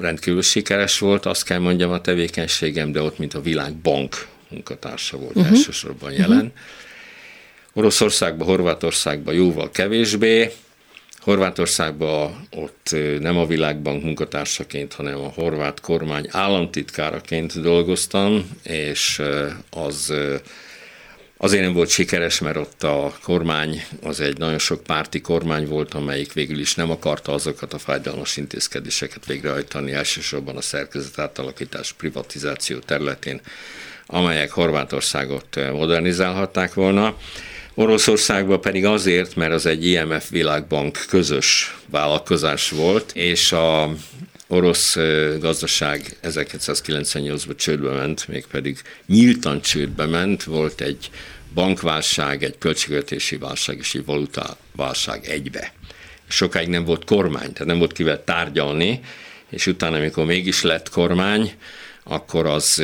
rendkívül 0.00 0.42
sikeres 0.42 0.98
volt, 0.98 1.26
azt 1.26 1.44
kell 1.44 1.58
mondjam 1.58 1.90
a 1.90 2.00
tevékenységem, 2.00 2.92
de 2.92 3.02
ott 3.02 3.18
mint 3.18 3.34
a 3.34 3.40
Világbank 3.40 4.26
munkatársa 4.48 5.16
volt 5.16 5.36
uh-huh. 5.36 5.52
elsősorban 5.52 6.12
jelen. 6.12 6.36
Uh-huh. 6.36 6.52
Oroszországban, 7.72 8.46
Horvátországban 8.46 9.34
jóval 9.34 9.70
kevésbé. 9.70 10.52
Horvátországban 11.18 12.48
ott 12.50 12.96
nem 13.20 13.38
a 13.38 13.46
Világbank 13.46 14.02
munkatársaként, 14.02 14.92
hanem 14.92 15.20
a 15.20 15.32
horvát 15.34 15.80
kormány 15.80 16.26
államtitkáraként 16.30 17.60
dolgoztam, 17.60 18.50
és 18.62 19.22
az 19.70 20.14
Azért 21.40 21.62
nem 21.62 21.72
volt 21.72 21.88
sikeres, 21.88 22.38
mert 22.38 22.56
ott 22.56 22.82
a 22.82 23.14
kormány 23.22 23.84
az 24.02 24.20
egy 24.20 24.38
nagyon 24.38 24.58
sok 24.58 24.82
párti 24.82 25.20
kormány 25.20 25.66
volt, 25.66 25.94
amelyik 25.94 26.32
végül 26.32 26.58
is 26.58 26.74
nem 26.74 26.90
akarta 26.90 27.32
azokat 27.32 27.72
a 27.72 27.78
fájdalmas 27.78 28.36
intézkedéseket 28.36 29.26
végrehajtani, 29.26 29.92
elsősorban 29.92 30.56
a 30.56 30.60
szerkezet 30.60 31.18
átalakítás 31.18 31.92
privatizáció 31.92 32.78
területén, 32.78 33.40
amelyek 34.06 34.50
Horvátországot 34.50 35.56
modernizálhatták 35.72 36.74
volna. 36.74 37.16
Oroszországban 37.74 38.60
pedig 38.60 38.84
azért, 38.84 39.36
mert 39.36 39.52
az 39.52 39.66
egy 39.66 39.86
IMF 39.86 40.30
világbank 40.30 41.04
közös 41.08 41.76
vállalkozás 41.90 42.70
volt, 42.70 43.10
és 43.14 43.52
a 43.52 43.94
orosz 44.48 44.96
gazdaság 45.38 46.16
1998-ban 46.22 47.56
csődbe 47.56 47.90
ment, 47.90 48.28
mégpedig 48.28 48.82
nyíltan 49.06 49.60
csődbe 49.60 50.06
ment, 50.06 50.44
volt 50.44 50.80
egy 50.80 51.10
bankválság, 51.54 52.42
egy 52.42 52.58
költségvetési 52.58 53.36
válság 53.36 53.78
és 53.78 53.94
egy 53.94 54.04
valutaválság 54.04 55.24
egybe. 55.26 55.72
Sokáig 56.28 56.68
nem 56.68 56.84
volt 56.84 57.04
kormány, 57.04 57.52
tehát 57.52 57.68
nem 57.68 57.78
volt 57.78 57.92
kivel 57.92 58.24
tárgyalni, 58.24 59.00
és 59.48 59.66
utána, 59.66 59.96
amikor 59.96 60.24
mégis 60.24 60.62
lett 60.62 60.88
kormány, 60.88 61.52
akkor 62.02 62.46
az 62.46 62.82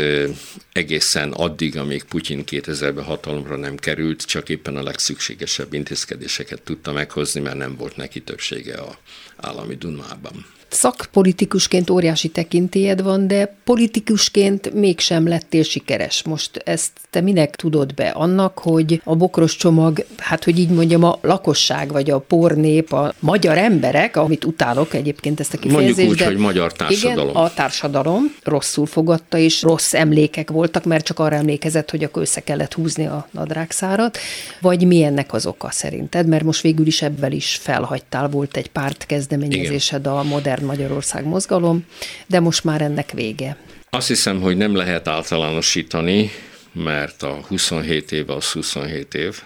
egészen 0.73 1.33
addig, 1.33 1.77
amíg 1.77 2.05
Putyin 2.05 2.45
2000-ben 2.51 3.05
hatalomra 3.05 3.57
nem 3.57 3.77
került, 3.77 4.23
csak 4.23 4.49
éppen 4.49 4.77
a 4.77 4.83
legszükségesebb 4.83 5.73
intézkedéseket 5.73 6.63
tudta 6.63 6.93
meghozni, 6.93 7.41
mert 7.41 7.57
nem 7.57 7.77
volt 7.77 7.97
neki 7.97 8.21
többsége 8.21 8.75
a 8.75 8.99
állami 9.37 9.75
Dumában. 9.75 10.47
Szakpolitikusként 10.75 11.91
óriási 11.91 12.29
tekintélyed 12.29 13.03
van, 13.03 13.27
de 13.27 13.57
politikusként 13.65 14.75
mégsem 14.75 15.29
lettél 15.29 15.63
sikeres. 15.63 16.23
Most 16.23 16.57
ezt 16.65 16.91
te 17.11 17.21
minek 17.21 17.57
tudod 17.57 17.95
be? 17.95 18.09
Annak, 18.09 18.59
hogy 18.59 19.01
a 19.05 19.17
bokros 19.17 19.57
csomag, 19.57 20.07
hát 20.17 20.45
hogy 20.45 20.59
így 20.59 20.69
mondjam, 20.69 21.05
a 21.05 21.19
lakosság 21.23 21.93
vagy 21.93 22.11
a 22.11 22.19
pornép, 22.19 22.93
a 22.93 23.15
magyar 23.19 23.59
emberek, 23.59 24.17
amit 24.17 24.45
utálok 24.45 24.95
egyébként 24.95 25.41
ezt 25.41 25.55
a 25.55 25.59
kifejezést. 25.59 25.97
Mondjuk 25.97 26.11
úgy, 26.11 26.19
de 26.19 26.27
hogy 26.27 26.37
magyar 26.37 26.73
társadalom. 26.73 27.29
Igen, 27.29 27.43
a 27.43 27.55
társadalom 27.55 28.35
rosszul 28.43 28.87
fogadta, 28.87 29.39
és 29.39 29.63
rossz 29.63 29.95
emlékek 29.95 30.51
voltak, 30.51 30.85
mert 30.85 31.05
csak 31.05 31.19
arra 31.19 31.37
emlékezett, 31.37 31.91
hogy 31.91 32.05
akkor 32.05 32.23
össze 32.23 32.41
kellett 32.41 32.75
húzni 32.75 33.07
a 33.07 33.29
nadrágszárat. 33.31 34.19
Vagy 34.61 34.87
mi 34.87 35.03
ennek 35.03 35.33
az 35.33 35.47
oka 35.47 35.71
szerinted? 35.71 36.27
Mert 36.27 36.45
most 36.45 36.61
végül 36.61 36.87
is 36.87 37.03
ebből 37.03 37.33
is 37.33 37.59
felhagytál, 37.63 38.29
volt 38.29 38.57
egy 38.57 38.71
párt 38.71 39.07
kezdeményezésed 39.07 40.07
a 40.07 40.23
Modern 40.23 40.64
Magyarország 40.65 41.25
mozgalom, 41.25 41.85
de 42.27 42.41
most 42.41 42.65
már 42.65 42.83
ennek 42.83 43.11
vége. 43.11 43.57
Azt 43.91 44.09
hiszem, 44.09 44.41
hogy 44.41 44.57
nem 44.57 44.75
lehet 44.75 45.09
általánosítani, 45.09 46.31
mert 46.73 47.23
a 47.23 47.41
27 47.49 48.13
év 48.13 48.31
az 48.31 48.51
27 48.51 49.15
év, 49.15 49.43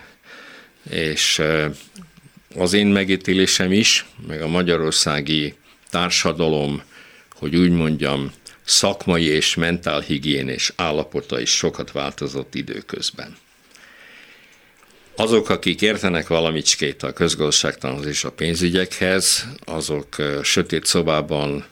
és 0.90 1.38
eh, 1.38 1.70
az 2.56 2.72
én 2.72 2.86
megítélésem 2.86 3.72
is, 3.72 4.06
meg 4.26 4.42
a 4.42 4.48
magyarországi 4.48 5.54
társadalom, 5.90 6.82
hogy 7.38 7.56
úgy 7.56 7.70
mondjam, 7.70 8.32
szakmai 8.64 9.24
és 9.24 9.54
mentálhigiénés 9.54 10.72
állapota 10.76 11.40
is 11.40 11.50
sokat 11.50 11.92
változott 11.92 12.54
időközben. 12.54 13.36
Azok, 15.20 15.48
akik 15.48 15.80
értenek 15.80 16.26
valamicskét 16.26 17.02
a 17.02 17.12
közgazdaságtanhoz 17.12 18.06
és 18.06 18.24
a 18.24 18.30
pénzügyekhez, 18.30 19.46
azok 19.64 20.16
sötét 20.42 20.84
szobában 20.84 21.64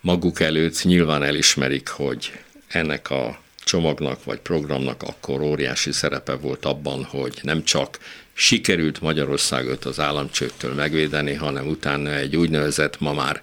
maguk 0.00 0.40
előtt 0.40 0.84
nyilván 0.84 1.22
elismerik, 1.22 1.88
hogy 1.88 2.32
ennek 2.68 3.10
a 3.10 3.40
csomagnak 3.64 4.24
vagy 4.24 4.38
programnak 4.38 5.02
akkor 5.02 5.40
óriási 5.40 5.92
szerepe 5.92 6.34
volt 6.34 6.64
abban, 6.64 7.04
hogy 7.04 7.38
nem 7.42 7.64
csak 7.64 7.98
sikerült 8.32 9.00
Magyarországot 9.00 9.84
az 9.84 10.00
államcsőttől 10.00 10.74
megvédeni, 10.74 11.34
hanem 11.34 11.66
utána 11.66 12.14
egy 12.14 12.36
úgynevezett 12.36 13.00
ma 13.00 13.12
már 13.12 13.42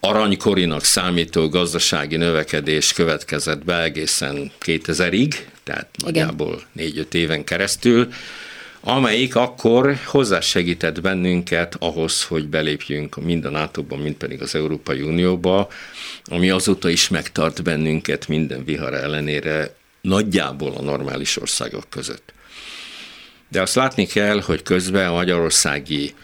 aranykorinak 0.00 0.84
számító 0.84 1.48
gazdasági 1.48 2.16
növekedés 2.16 2.92
következett 2.92 3.64
be 3.64 3.82
egészen 3.82 4.52
2000-ig, 4.64 5.34
tehát 5.62 5.88
nagyjából 5.96 6.62
4-5 6.76 7.14
éven 7.14 7.44
keresztül, 7.44 8.08
amelyik 8.86 9.36
akkor 9.36 9.98
hozzásegített 10.04 11.00
bennünket 11.00 11.76
ahhoz, 11.78 12.24
hogy 12.24 12.48
belépjünk 12.48 13.24
mind 13.24 13.44
a 13.44 13.50
NATO-ba, 13.50 13.96
mind 13.96 14.14
pedig 14.14 14.42
az 14.42 14.54
Európai 14.54 15.00
Unióba, 15.00 15.68
ami 16.24 16.50
azóta 16.50 16.88
is 16.88 17.08
megtart 17.08 17.62
bennünket 17.62 18.28
minden 18.28 18.64
vihar 18.64 18.94
ellenére 18.94 19.74
nagyjából 20.00 20.72
a 20.72 20.82
normális 20.82 21.36
országok 21.40 21.84
között. 21.90 22.32
De 23.48 23.60
azt 23.60 23.74
látni 23.74 24.06
kell, 24.06 24.40
hogy 24.40 24.62
közben 24.62 25.08
a 25.08 25.12
magyarországi 25.12 26.14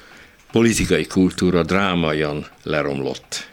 politikai 0.53 1.07
kultúra 1.07 1.63
drámaian 1.63 2.47
leromlott. 2.63 3.49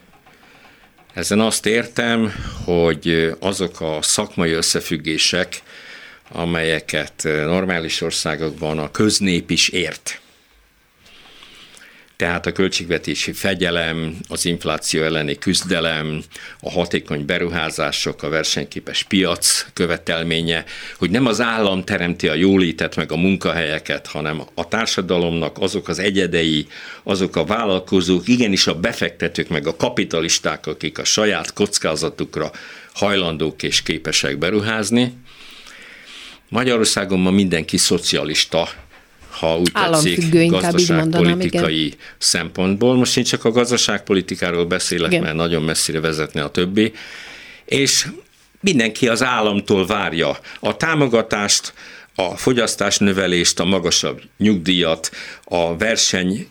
Ezen 1.14 1.40
azt 1.40 1.66
értem, 1.66 2.34
hogy 2.66 3.36
azok 3.40 3.82
a 3.82 3.98
szakmai 4.02 4.52
összefüggések, 4.52 5.62
amelyeket 6.30 7.22
normális 7.24 8.02
országokban 8.02 8.80
a 8.80 8.92
köznép 8.92 9.52
is 9.52 9.70
ért. 9.70 10.22
Tehát 12.18 12.46
a 12.46 12.52
költségvetési 12.52 13.32
fegyelem, 13.32 14.16
az 14.28 14.46
infláció 14.46 15.04
elleni 15.04 15.38
küzdelem, 15.38 16.24
a 16.60 16.72
hatékony 16.72 17.26
beruházások, 17.26 18.24
a 18.24 18.30
versenyképes 18.30 19.04
piac 19.04 19.66
követelménye, 19.74 20.66
hogy 20.98 21.10
nem 21.10 21.26
az 21.26 21.42
állam 21.42 21.84
teremti 21.84 22.28
a 22.28 22.34
jólétet 22.34 22.96
meg 22.96 23.12
a 23.12 23.16
munkahelyeket, 23.16 24.08
hanem 24.08 24.42
a 24.54 24.68
társadalomnak 24.68 25.58
azok 25.60 25.88
az 25.88 26.00
egyedei, 26.00 26.68
azok 27.04 27.36
a 27.36 27.46
vállalkozók, 27.46 28.28
igenis 28.28 28.68
a 28.68 28.80
befektetők 28.80 29.48
meg 29.48 29.68
a 29.68 29.76
kapitalisták, 29.76 30.68
akik 30.68 30.98
a 30.98 31.04
saját 31.04 31.54
kockázatukra 31.54 32.52
hajlandók 32.94 33.64
és 33.64 33.82
képesek 33.82 34.38
beruházni, 34.38 35.14
Magyarországon 36.50 37.20
ma 37.20 37.32
mindenki 37.32 37.78
szocialista, 37.78 38.70
ha 39.30 39.58
úgy 39.58 39.72
tetszik, 39.72 40.32
mondanám, 40.32 40.50
gazdaságpolitikai 40.50 41.94
szempontból. 42.18 42.96
Most 42.96 43.18
én 43.18 43.24
csak 43.24 43.46
a 43.46 43.52
gazdaságpolitikáról 43.52 44.66
beszélek, 44.66 45.12
Igen. 45.12 45.24
mert 45.24 45.36
nagyon 45.36 45.64
messzire 45.64 46.00
vezetne 46.00 46.44
a 46.44 46.52
többi. 46.52 46.94
És 47.66 48.08
mindenki 48.60 49.08
az 49.08 49.24
államtól 49.24 49.86
várja 49.86 50.38
a 50.60 50.78
támogatást, 50.78 51.74
a 52.16 52.38
fogyasztás 52.38 52.98
növelést, 52.98 53.60
a 53.60 53.66
magasabb 53.66 54.22
nyugdíjat, 54.38 55.12
a 55.44 55.78
verseny 55.78 56.48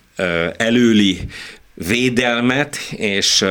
előli 0.57 1.21
védelmet 1.77 2.77
és 2.91 3.43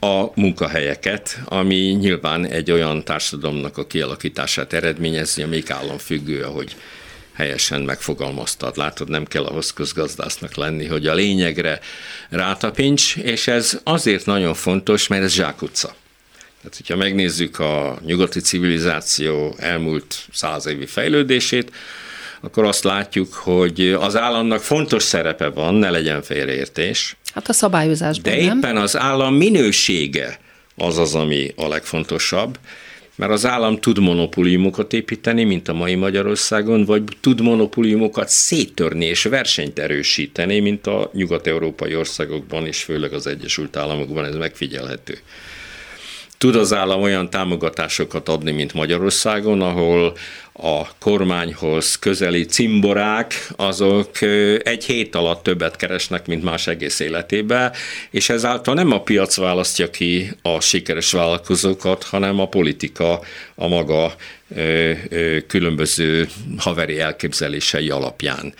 a 0.00 0.30
munkahelyeket, 0.34 1.40
ami 1.44 1.76
nyilván 1.76 2.46
egy 2.46 2.70
olyan 2.70 3.04
társadalomnak 3.04 3.78
a 3.78 3.86
kialakítását 3.86 4.72
eredményezi, 4.72 5.42
amelyik 5.42 5.70
államfüggő, 5.70 6.42
ahogy 6.42 6.76
helyesen 7.32 7.82
megfogalmaztad. 7.82 8.76
Látod, 8.76 9.08
nem 9.08 9.24
kell 9.24 9.44
ahhoz 9.44 9.72
közgazdásznak 9.72 10.54
lenni, 10.54 10.86
hogy 10.86 11.06
a 11.06 11.14
lényegre 11.14 11.80
rátapints, 12.28 13.16
és 13.16 13.46
ez 13.46 13.80
azért 13.82 14.26
nagyon 14.26 14.54
fontos, 14.54 15.06
mert 15.06 15.22
ez 15.22 15.32
zsákutca. 15.32 15.94
Tehát, 16.56 16.76
hogyha 16.76 16.96
megnézzük 16.96 17.58
a 17.58 17.98
nyugati 18.04 18.40
civilizáció 18.40 19.54
elmúlt 19.58 20.26
száz 20.32 20.66
évi 20.66 20.86
fejlődését, 20.86 21.72
akkor 22.40 22.64
azt 22.64 22.84
látjuk, 22.84 23.34
hogy 23.34 23.88
az 23.88 24.16
államnak 24.16 24.60
fontos 24.62 25.02
szerepe 25.02 25.48
van, 25.48 25.74
ne 25.74 25.90
legyen 25.90 26.22
félreértés, 26.22 27.16
Hát 27.34 27.48
a 27.48 27.52
szabályozásban 27.52 28.32
De 28.32 28.44
nem. 28.44 28.58
éppen 28.58 28.76
az 28.76 28.96
állam 28.96 29.34
minősége 29.34 30.38
az 30.76 30.98
az, 30.98 31.14
ami 31.14 31.52
a 31.56 31.68
legfontosabb, 31.68 32.58
mert 33.16 33.32
az 33.32 33.46
állam 33.46 33.80
tud 33.80 33.98
monopóliumokat 33.98 34.92
építeni, 34.92 35.44
mint 35.44 35.68
a 35.68 35.72
mai 35.72 35.94
Magyarországon, 35.94 36.84
vagy 36.84 37.02
tud 37.20 37.40
monopóliumokat 37.40 38.28
széttörni 38.28 39.04
és 39.04 39.22
versenyt 39.22 39.78
erősíteni, 39.78 40.60
mint 40.60 40.86
a 40.86 41.10
nyugat-európai 41.12 41.96
országokban, 41.96 42.66
és 42.66 42.82
főleg 42.82 43.12
az 43.12 43.26
Egyesült 43.26 43.76
Államokban 43.76 44.24
ez 44.24 44.34
megfigyelhető. 44.34 45.18
Tud 46.38 46.56
az 46.56 46.72
állam 46.72 47.02
olyan 47.02 47.30
támogatásokat 47.30 48.28
adni, 48.28 48.50
mint 48.50 48.72
Magyarországon, 48.74 49.60
ahol 49.60 50.16
a 50.56 50.96
kormányhoz 50.98 51.98
közeli 51.98 52.44
cimborák, 52.44 53.48
azok 53.56 54.20
egy 54.62 54.84
hét 54.84 55.14
alatt 55.14 55.42
többet 55.42 55.76
keresnek, 55.76 56.26
mint 56.26 56.42
más 56.42 56.66
egész 56.66 57.00
életében, 57.00 57.72
és 58.10 58.28
ezáltal 58.28 58.74
nem 58.74 58.92
a 58.92 59.02
piac 59.02 59.36
választja 59.36 59.90
ki 59.90 60.30
a 60.42 60.60
sikeres 60.60 61.12
vállalkozókat, 61.12 62.02
hanem 62.02 62.40
a 62.40 62.48
politika 62.48 63.20
a 63.54 63.68
maga 63.68 64.14
különböző 65.46 66.28
haveri 66.56 67.00
elképzelései 67.00 67.90
alapján. 67.90 68.54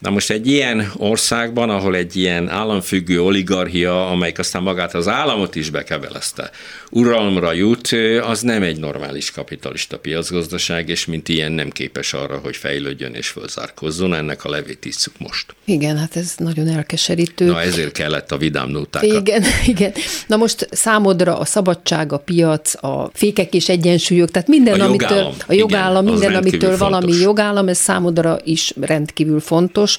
Na 0.00 0.10
most 0.10 0.30
egy 0.30 0.46
ilyen 0.46 0.92
országban, 0.96 1.70
ahol 1.70 1.96
egy 1.96 2.16
ilyen 2.16 2.48
államfüggő 2.48 3.22
oligarchia, 3.22 4.10
amelyik 4.10 4.38
aztán 4.38 4.62
magát 4.62 4.94
az 4.94 5.08
államot 5.08 5.54
is 5.54 5.70
bekebelezte, 5.70 6.50
uralomra 6.90 7.52
jut, 7.52 7.88
az 8.22 8.40
nem 8.40 8.62
egy 8.62 8.78
normális 8.78 9.30
kapitalista 9.30 9.98
piacgazdaság, 9.98 10.88
és 10.88 11.06
mint 11.06 11.28
ilyen 11.28 11.52
nem 11.52 11.70
képes 11.70 12.12
arra, 12.12 12.38
hogy 12.38 12.56
fejlődjön 12.56 13.14
és 13.14 13.28
fölzárkozzon. 13.28 14.14
Ennek 14.14 14.44
a 14.44 14.48
levét 14.48 14.84
isszuk 14.84 15.14
most. 15.18 15.54
Igen, 15.64 15.98
hát 15.98 16.16
ez 16.16 16.34
nagyon 16.36 16.68
elkeserítő. 16.68 17.44
Na 17.44 17.60
ezért 17.60 17.92
kellett 17.92 18.32
a 18.32 18.36
vidám 18.36 18.68
nótákat. 18.68 19.18
Igen, 19.18 19.42
igen. 19.66 19.92
Na 20.26 20.36
most 20.36 20.68
számodra 20.70 21.38
a 21.38 21.44
szabadság, 21.44 22.12
a 22.12 22.18
piac, 22.18 22.84
a 22.84 23.10
fékek 23.14 23.54
és 23.54 23.68
egyensúlyok, 23.68 24.30
tehát 24.30 24.48
minden, 24.48 24.80
A 24.80 24.88
amitől, 25.24 25.44
a 25.46 25.52
jogállam, 25.52 26.06
igen, 26.06 26.18
minden, 26.18 26.34
amitől 26.34 26.76
valami 26.76 27.04
fontos. 27.04 27.20
jogállam, 27.20 27.68
ez 27.68 27.78
számodra 27.78 28.38
is 28.44 28.72
rendkívül 28.80 29.40
fontos. 29.40 29.98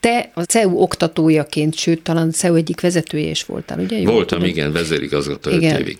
Te 0.00 0.30
a 0.34 0.42
CEU 0.42 0.80
oktatójaként, 0.80 1.74
sőt, 1.74 2.02
talán 2.02 2.28
a 2.28 2.32
CEU 2.32 2.54
egyik 2.54 2.80
vezetője 2.80 3.30
is 3.30 3.44
voltál, 3.44 3.78
ugye? 3.78 3.98
Jól 3.98 4.12
Voltam, 4.12 4.38
tudom? 4.38 4.54
igen, 4.54 4.72
vezérigazgató 4.72 5.50
Igen. 5.50 5.80
évig. 5.80 5.96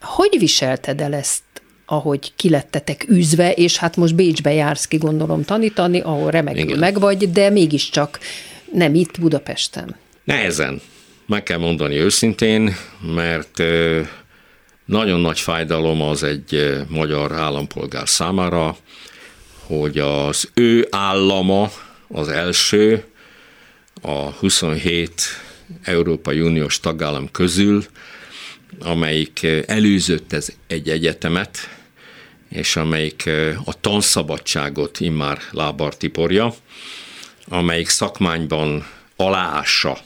Hogy 0.00 0.36
viselted 0.38 1.00
el 1.00 1.14
ezt, 1.14 1.42
ahogy 1.86 2.32
kilettetek 2.36 3.06
űzve, 3.10 3.52
és 3.52 3.76
hát 3.76 3.96
most 3.96 4.14
Bécsbe 4.14 4.52
jársz 4.52 4.86
ki, 4.86 4.96
gondolom, 4.96 5.44
tanítani, 5.44 6.00
ahol 6.00 6.30
remekül 6.30 6.60
Igen. 6.60 6.78
megvagy, 6.78 7.30
de 7.32 7.50
mégiscsak 7.50 8.18
nem 8.72 8.94
itt 8.94 9.20
Budapesten. 9.20 9.96
Nehezen, 10.24 10.80
meg 11.26 11.42
kell 11.42 11.58
mondani 11.58 11.96
őszintén, 11.96 12.76
mert 13.14 13.62
nagyon 14.88 15.20
nagy 15.20 15.40
fájdalom 15.40 16.02
az 16.02 16.22
egy 16.22 16.54
ö, 16.54 16.80
magyar 16.88 17.32
állampolgár 17.32 18.08
számára, 18.08 18.76
hogy 19.66 19.98
az 19.98 20.50
ő 20.54 20.86
állama 20.90 21.70
az 22.08 22.28
első 22.28 23.04
a 24.02 24.30
27 24.30 25.22
Európai 25.82 26.40
Uniós 26.40 26.80
tagállam 26.80 27.30
közül, 27.30 27.84
amelyik 28.80 29.40
ö, 29.42 29.60
előzött 29.66 30.32
ez 30.32 30.48
egy 30.66 30.88
egyetemet, 30.88 31.58
és 32.48 32.76
amelyik 32.76 33.22
ö, 33.26 33.52
a 33.64 33.80
tanszabadságot 33.80 35.00
immár 35.00 35.38
lábar 35.50 35.96
tiporja, 35.96 36.54
amelyik 37.48 37.88
szakmányban 37.88 38.86
aláássa 39.16 39.98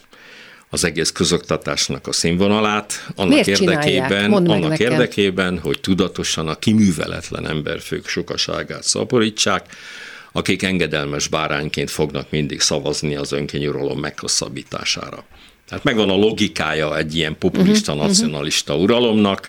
az 0.74 0.84
egész 0.84 1.10
közoktatásnak 1.10 2.06
a 2.06 2.12
színvonalát, 2.12 3.06
annak 3.14 3.32
Miért 3.32 3.60
érdekében, 3.60 4.32
annak 4.32 4.78
érdekében, 4.78 5.58
hogy 5.58 5.80
tudatosan 5.80 6.48
a 6.48 6.54
kiműveletlen 6.54 7.48
emberfők 7.48 8.08
sokaságát 8.08 8.82
szaporítsák, 8.82 9.66
akik 10.32 10.62
engedelmes 10.62 11.28
bárányként 11.28 11.90
fognak 11.90 12.30
mindig 12.30 12.60
szavazni 12.60 13.14
az 13.14 13.32
önkényuralom 13.32 13.98
meghosszabbítására. 13.98 15.24
Tehát 15.68 15.84
megvan 15.84 16.10
a 16.10 16.16
logikája 16.16 16.96
egy 16.98 17.16
ilyen 17.16 17.38
populista, 17.38 17.94
Mhm, 17.94 18.02
nacionalista 18.02 18.76
uralomnak, 18.76 19.48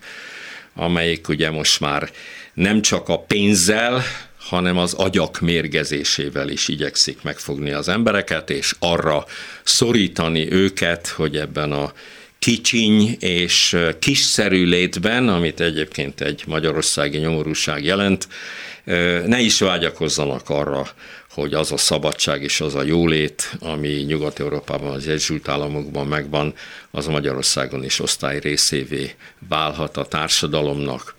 amelyik 0.75 1.27
ugye 1.27 1.51
most 1.51 1.79
már 1.79 2.11
nem 2.53 2.81
csak 2.81 3.09
a 3.09 3.19
pénzzel, 3.19 4.03
hanem 4.43 4.77
az 4.77 4.93
agyak 4.93 5.39
mérgezésével 5.39 6.49
is 6.49 6.67
igyekszik 6.67 7.21
megfogni 7.21 7.71
az 7.71 7.87
embereket, 7.87 8.49
és 8.49 8.75
arra 8.79 9.25
szorítani 9.63 10.51
őket, 10.51 11.07
hogy 11.07 11.37
ebben 11.37 11.71
a 11.71 11.93
kicsiny 12.39 13.17
és 13.19 13.77
kiszerű 13.99 14.65
létben, 14.65 15.27
amit 15.27 15.59
egyébként 15.59 16.21
egy 16.21 16.43
magyarországi 16.47 17.17
nyomorúság 17.17 17.83
jelent, 17.83 18.27
ne 19.25 19.39
is 19.39 19.59
vágyakozzanak 19.59 20.49
arra, 20.49 20.87
hogy 21.29 21.53
az 21.53 21.71
a 21.71 21.77
szabadság 21.77 22.43
és 22.43 22.61
az 22.61 22.75
a 22.75 22.83
jólét, 22.83 23.55
ami 23.59 23.87
Nyugat-Európában, 23.87 24.91
az 24.91 25.07
Egyesült 25.07 25.47
Államokban 25.47 26.07
megvan, 26.07 26.53
az 26.91 27.07
Magyarországon 27.07 27.83
is 27.83 27.99
osztály 27.99 28.39
részévé 28.39 29.15
válhat 29.49 29.97
a 29.97 30.05
társadalomnak. 30.05 31.15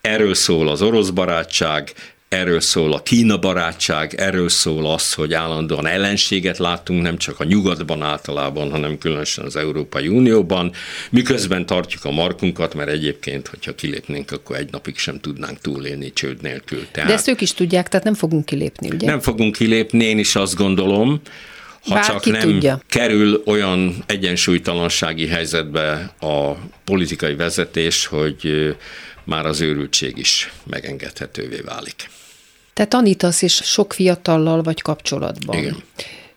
Erről 0.00 0.34
szól 0.34 0.68
az 0.68 0.82
orosz 0.82 1.10
barátság, 1.10 1.92
erről 2.28 2.60
szól 2.60 2.92
a 2.92 3.02
Kína 3.02 3.38
barátság, 3.38 4.14
erről 4.14 4.48
szól 4.48 4.86
az, 4.86 5.12
hogy 5.12 5.34
állandóan 5.34 5.86
ellenséget 5.86 6.58
látunk, 6.58 7.02
nem 7.02 7.16
csak 7.16 7.40
a 7.40 7.44
nyugatban 7.44 8.02
általában, 8.02 8.70
hanem 8.70 8.98
különösen 8.98 9.44
az 9.44 9.56
Európai 9.56 10.08
Unióban, 10.08 10.72
miközben 11.10 11.66
tartjuk 11.66 12.04
a 12.04 12.10
markunkat, 12.10 12.74
mert 12.74 12.90
egyébként, 12.90 13.48
hogyha 13.48 13.74
kilépnénk, 13.74 14.30
akkor 14.30 14.56
egy 14.56 14.70
napig 14.70 14.96
sem 14.98 15.20
tudnánk 15.20 15.60
túlélni 15.60 16.12
csőd 16.12 16.42
nélkül. 16.42 16.86
Tehát 16.92 17.08
De 17.08 17.14
ezt 17.14 17.28
ők 17.28 17.40
is 17.40 17.54
tudják, 17.54 17.88
tehát 17.88 18.04
nem 18.04 18.14
fogunk 18.14 18.44
kilépni, 18.44 18.88
ugye? 18.90 19.06
nem 19.06 19.20
fogunk 19.20 19.56
kilépni, 19.56 20.04
én 20.04 20.18
is 20.18 20.36
azt 20.36 20.54
gondolom, 20.54 21.20
ha 21.88 21.94
Bárki 21.94 22.30
csak 22.30 22.40
nem 22.40 22.40
tudja. 22.40 22.80
kerül 22.88 23.42
olyan 23.46 23.94
egyensúlytalansági 24.06 25.26
helyzetbe 25.26 26.14
a 26.20 26.52
politikai 26.84 27.34
vezetés, 27.34 28.06
hogy 28.06 28.74
már 29.24 29.46
az 29.46 29.60
őrültség 29.60 30.18
is 30.18 30.52
megengedhetővé 30.66 31.60
válik. 31.64 32.10
Te 32.72 32.84
tanítasz, 32.84 33.42
és 33.42 33.54
sok 33.54 33.92
fiatallal 33.92 34.62
vagy 34.62 34.82
kapcsolatban. 34.82 35.58
Igen. 35.58 35.76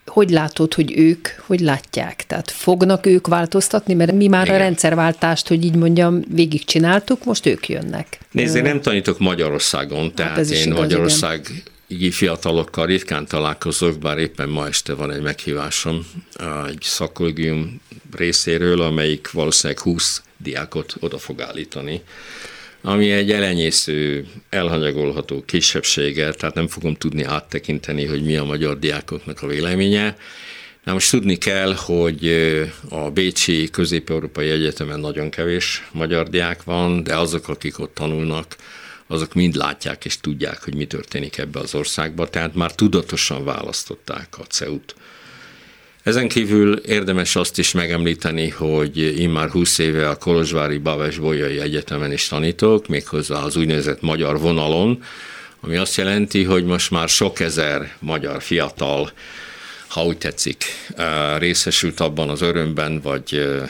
Hogy 0.06 0.30
látod, 0.30 0.74
hogy 0.74 0.98
ők, 0.98 1.28
hogy 1.46 1.60
látják? 1.60 2.24
Tehát 2.28 2.52
fognak 2.52 3.06
ők 3.06 3.28
változtatni, 3.28 3.94
mert 3.94 4.12
mi 4.12 4.28
már 4.28 4.46
Igen. 4.46 4.56
a 4.56 4.60
rendszerváltást, 4.60 5.48
hogy 5.48 5.66
így 5.66 5.76
mondjam, 5.76 6.22
végigcsináltuk, 6.34 7.24
most 7.24 7.46
ők 7.46 7.68
jönnek. 7.68 8.20
Nézd, 8.32 8.56
én 8.56 8.62
nem 8.62 8.82
tanítok 8.82 9.20
Magyarországon, 9.20 10.14
tehát 10.14 10.38
ez 10.38 10.52
is 10.52 10.60
én 10.60 10.66
igaz, 10.66 10.80
Magyarország 10.80 11.64
fiatalokkal 12.10 12.86
ritkán 12.86 13.28
találkozok, 13.28 14.00
bár 14.00 14.18
éppen 14.18 14.50
ma 14.50 14.68
este 14.68 14.94
van 14.94 15.12
egy 15.12 15.22
meghívásom 15.22 16.08
egy 16.68 16.82
szakkollégium 16.82 17.82
részéről, 18.16 18.82
amelyik 18.82 19.32
valószínűleg 19.32 19.82
20 19.82 20.22
diákot 20.38 20.96
oda 21.00 21.18
fog 21.18 21.42
állítani, 21.42 22.02
ami 22.82 23.12
egy 23.12 23.32
elenyésző, 23.32 24.28
elhanyagolható 24.50 25.44
kisebbsége, 25.46 26.32
tehát 26.32 26.56
nem 26.56 26.68
fogom 26.68 26.96
tudni 26.96 27.24
áttekinteni, 27.24 28.06
hogy 28.06 28.24
mi 28.24 28.36
a 28.36 28.44
magyar 28.44 28.80
diákoknak 28.80 29.42
a 29.42 29.48
véleménye. 29.48 30.18
Na 30.84 30.94
most 30.94 31.12
tudni 31.12 31.38
kell, 31.38 31.74
hogy 31.74 32.28
a 32.90 33.10
Bécsi 33.10 33.70
Közép-Európai 33.70 34.50
Egyetemen 34.50 35.00
nagyon 35.00 35.30
kevés 35.30 35.90
magyar 35.92 36.30
diák 36.30 36.64
van, 36.64 37.04
de 37.04 37.16
azok, 37.16 37.48
akik 37.48 37.80
ott 37.80 37.94
tanulnak, 37.94 38.56
azok 39.12 39.34
mind 39.34 39.56
látják 39.56 40.06
és 40.06 40.20
tudják, 40.20 40.64
hogy 40.64 40.76
mi 40.76 40.86
történik 40.86 41.38
ebbe 41.38 41.60
az 41.60 41.76
országba, 41.76 42.30
tehát 42.30 42.56
már 42.56 42.76
tudatosan 42.76 43.44
választották 43.44 44.38
a 44.40 44.44
CEUT. 44.44 44.96
Ezen 46.04 46.28
kívül 46.28 46.76
érdemes 46.76 47.36
azt 47.36 47.58
is 47.58 47.72
megemlíteni, 47.72 48.50
hogy 48.50 49.20
immár 49.20 49.50
20 49.50 49.78
éve 49.78 50.10
a 50.10 50.16
Kolozsvári 50.16 50.78
Baves 50.78 51.18
Bolyai 51.18 51.60
Egyetemen 51.60 52.12
is 52.12 52.28
tanítok, 52.28 52.88
méghozzá 52.88 53.36
az 53.36 53.56
úgynevezett 53.56 54.02
magyar 54.02 54.40
vonalon, 54.40 55.04
ami 55.62 55.76
azt 55.76 55.96
jelenti, 55.96 56.44
hogy 56.44 56.66
most 56.66 56.92
már 56.92 57.10
sok 57.10 57.40
ezer 57.40 57.96
magyar 58.00 58.42
fiatal, 58.42 59.12
ha 59.88 60.04
úgy 60.04 60.18
tetszik, 60.18 60.66
eh, 60.96 61.38
részesült 61.38 62.00
abban 62.00 62.30
az 62.30 62.42
örömben, 62.42 63.02
vagy 63.02 63.34
eh, 63.34 63.70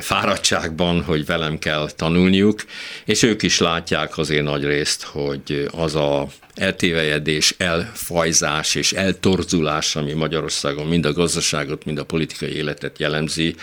fáradtságban, 0.00 1.02
hogy 1.02 1.26
velem 1.26 1.58
kell 1.58 1.90
tanulniuk, 1.96 2.64
és 3.04 3.22
ők 3.22 3.42
is 3.42 3.58
látják 3.58 4.18
azért 4.18 4.42
nagy 4.42 4.64
részt, 4.64 5.02
hogy 5.02 5.68
az 5.70 5.94
a 5.94 6.26
eltévejedés, 6.54 7.54
elfajzás 7.58 8.74
és 8.74 8.92
eltorzulás, 8.92 9.96
ami 9.96 10.12
Magyarországon 10.12 10.86
mind 10.86 11.06
a 11.06 11.12
gazdaságot, 11.12 11.84
mind 11.84 11.98
a 11.98 12.04
politikai 12.04 12.54
életet 12.54 12.98
jellemzi, 12.98 13.54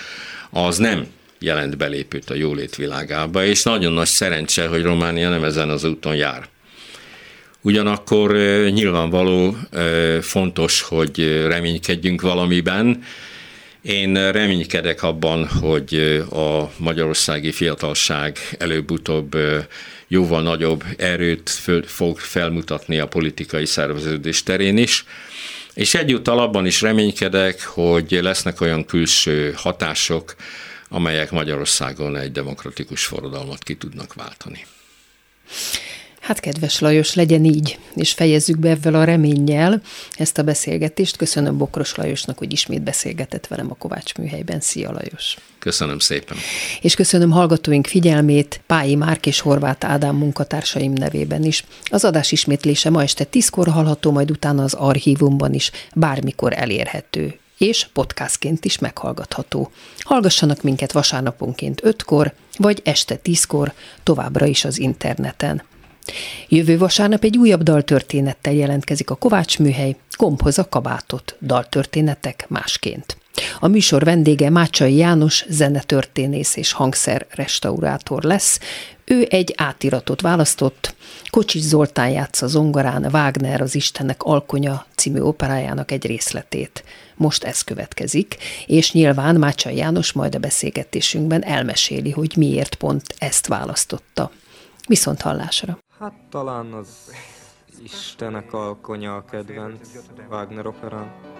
az 0.49 0.77
nem 0.77 1.07
jelent 1.39 1.77
belépőt 1.77 2.29
a 2.29 2.33
jólét 2.35 2.75
világába, 2.75 3.45
és 3.45 3.63
nagyon 3.63 3.93
nagy 3.93 4.07
szerencse, 4.07 4.67
hogy 4.67 4.83
Románia 4.83 5.29
nem 5.29 5.43
ezen 5.43 5.69
az 5.69 5.83
úton 5.83 6.15
jár. 6.15 6.47
Ugyanakkor 7.61 8.31
ö, 8.31 8.69
nyilvánvaló 8.69 9.57
ö, 9.71 10.17
fontos, 10.21 10.81
hogy 10.81 11.45
reménykedjünk 11.47 12.21
valamiben, 12.21 13.03
Én 13.85 14.31
reménykedek 14.31 15.03
abban, 15.03 15.47
hogy 15.47 15.93
a 16.31 16.71
magyarországi 16.77 17.51
fiatalság 17.51 18.37
előbb-utóbb 18.57 19.37
jóval 20.07 20.41
nagyobb 20.41 20.83
erőt 20.97 21.49
fog 21.85 22.19
felmutatni 22.19 22.99
a 22.99 23.07
politikai 23.07 23.65
szerveződés 23.65 24.43
terén 24.43 24.77
is, 24.77 25.05
és 25.73 25.93
egyúttal 25.93 26.39
abban 26.39 26.65
is 26.65 26.81
reménykedek, 26.81 27.63
hogy 27.63 28.11
lesznek 28.21 28.61
olyan 28.61 28.85
külső 28.85 29.53
hatások, 29.55 30.35
amelyek 30.89 31.31
Magyarországon 31.31 32.15
egy 32.15 32.31
demokratikus 32.31 33.05
forradalmat 33.05 33.63
ki 33.63 33.75
tudnak 33.75 34.13
váltani. 34.13 34.65
Hát 36.25 36.39
kedves 36.39 36.79
Lajos, 36.79 37.13
legyen 37.13 37.43
így, 37.43 37.79
és 37.95 38.13
fejezzük 38.13 38.59
be 38.59 38.69
ezzel 38.69 38.95
a 38.95 39.03
reménnyel 39.03 39.81
ezt 40.15 40.37
a 40.37 40.43
beszélgetést. 40.43 41.17
Köszönöm 41.17 41.57
Bokros 41.57 41.95
Lajosnak, 41.95 42.37
hogy 42.37 42.51
ismét 42.51 42.81
beszélgetett 42.81 43.47
velem 43.47 43.71
a 43.71 43.75
Kovács 43.75 44.15
műhelyben. 44.15 44.59
Szia 44.59 44.91
Lajos! 44.91 45.37
Köszönöm 45.59 45.99
szépen! 45.99 46.37
És 46.81 46.95
köszönöm 46.95 47.31
hallgatóink 47.31 47.87
figyelmét 47.87 48.61
Pályi 48.65 48.95
Márk 48.95 49.25
és 49.25 49.39
Horváth 49.39 49.89
Ádám 49.89 50.15
munkatársaim 50.15 50.93
nevében 50.93 51.43
is. 51.43 51.65
Az 51.85 52.05
adás 52.05 52.31
ismétlése 52.31 52.89
ma 52.89 53.01
este 53.01 53.23
tízkor 53.23 53.67
hallható, 53.67 54.11
majd 54.11 54.31
utána 54.31 54.63
az 54.63 54.73
archívumban 54.73 55.53
is 55.53 55.71
bármikor 55.95 56.53
elérhető 56.53 57.39
és 57.57 57.87
podcastként 57.93 58.65
is 58.65 58.79
meghallgatható. 58.79 59.71
Hallgassanak 59.99 60.61
minket 60.61 60.91
vasárnaponként 60.91 61.81
5-kor, 61.85 62.33
vagy 62.57 62.81
este 62.83 63.19
10-kor, 63.23 63.73
továbbra 64.03 64.45
is 64.45 64.65
az 64.65 64.79
interneten. 64.79 65.63
Jövő 66.47 66.77
vasárnap 66.77 67.23
egy 67.23 67.37
újabb 67.37 67.63
daltörténettel 67.63 68.53
jelentkezik 68.53 69.09
a 69.09 69.15
Kovács 69.15 69.59
műhely, 69.59 69.95
Gombhoz 70.17 70.59
a 70.59 70.69
kabátot, 70.69 71.35
daltörténetek 71.41 72.45
másként. 72.49 73.17
A 73.59 73.67
műsor 73.67 74.03
vendége 74.03 74.49
Mácsai 74.49 74.95
János, 74.95 75.45
zenetörténész 75.49 76.55
és 76.55 76.71
hangszer 76.71 77.25
restaurátor 77.29 78.23
lesz. 78.23 78.59
Ő 79.05 79.27
egy 79.29 79.53
átiratot 79.57 80.21
választott, 80.21 80.95
Kocsis 81.29 81.61
Zoltán 81.61 82.09
játsza 82.09 82.47
zongorán 82.47 83.05
Wagner 83.11 83.61
az 83.61 83.75
Istennek 83.75 84.23
alkonya 84.23 84.85
című 84.95 85.19
operájának 85.19 85.91
egy 85.91 86.05
részletét. 86.05 86.83
Most 87.15 87.43
ez 87.43 87.61
következik, 87.61 88.35
és 88.65 88.91
nyilván 88.91 89.35
Mácsai 89.35 89.75
János 89.75 90.11
majd 90.11 90.35
a 90.35 90.39
beszélgetésünkben 90.39 91.43
elmeséli, 91.43 92.11
hogy 92.11 92.33
miért 92.37 92.75
pont 92.75 93.03
ezt 93.17 93.47
választotta. 93.47 94.31
Viszont 94.87 95.21
hallásra! 95.21 95.84
Hát 95.99 96.13
talán 96.29 96.73
az 96.73 97.11
Istenek 97.83 98.53
alkonya 98.53 99.15
a 99.15 99.25
kedvenc 99.25 99.89
Wagner 100.29 100.67
operán. 100.67 101.34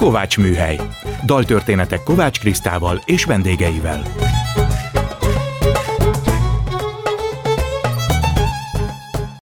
Kovács 0.00 0.38
Műhely. 0.38 0.80
Daltörténetek 1.24 2.02
Kovács 2.02 2.40
Krisztával 2.40 3.00
és 3.04 3.24
vendégeivel. 3.24 4.02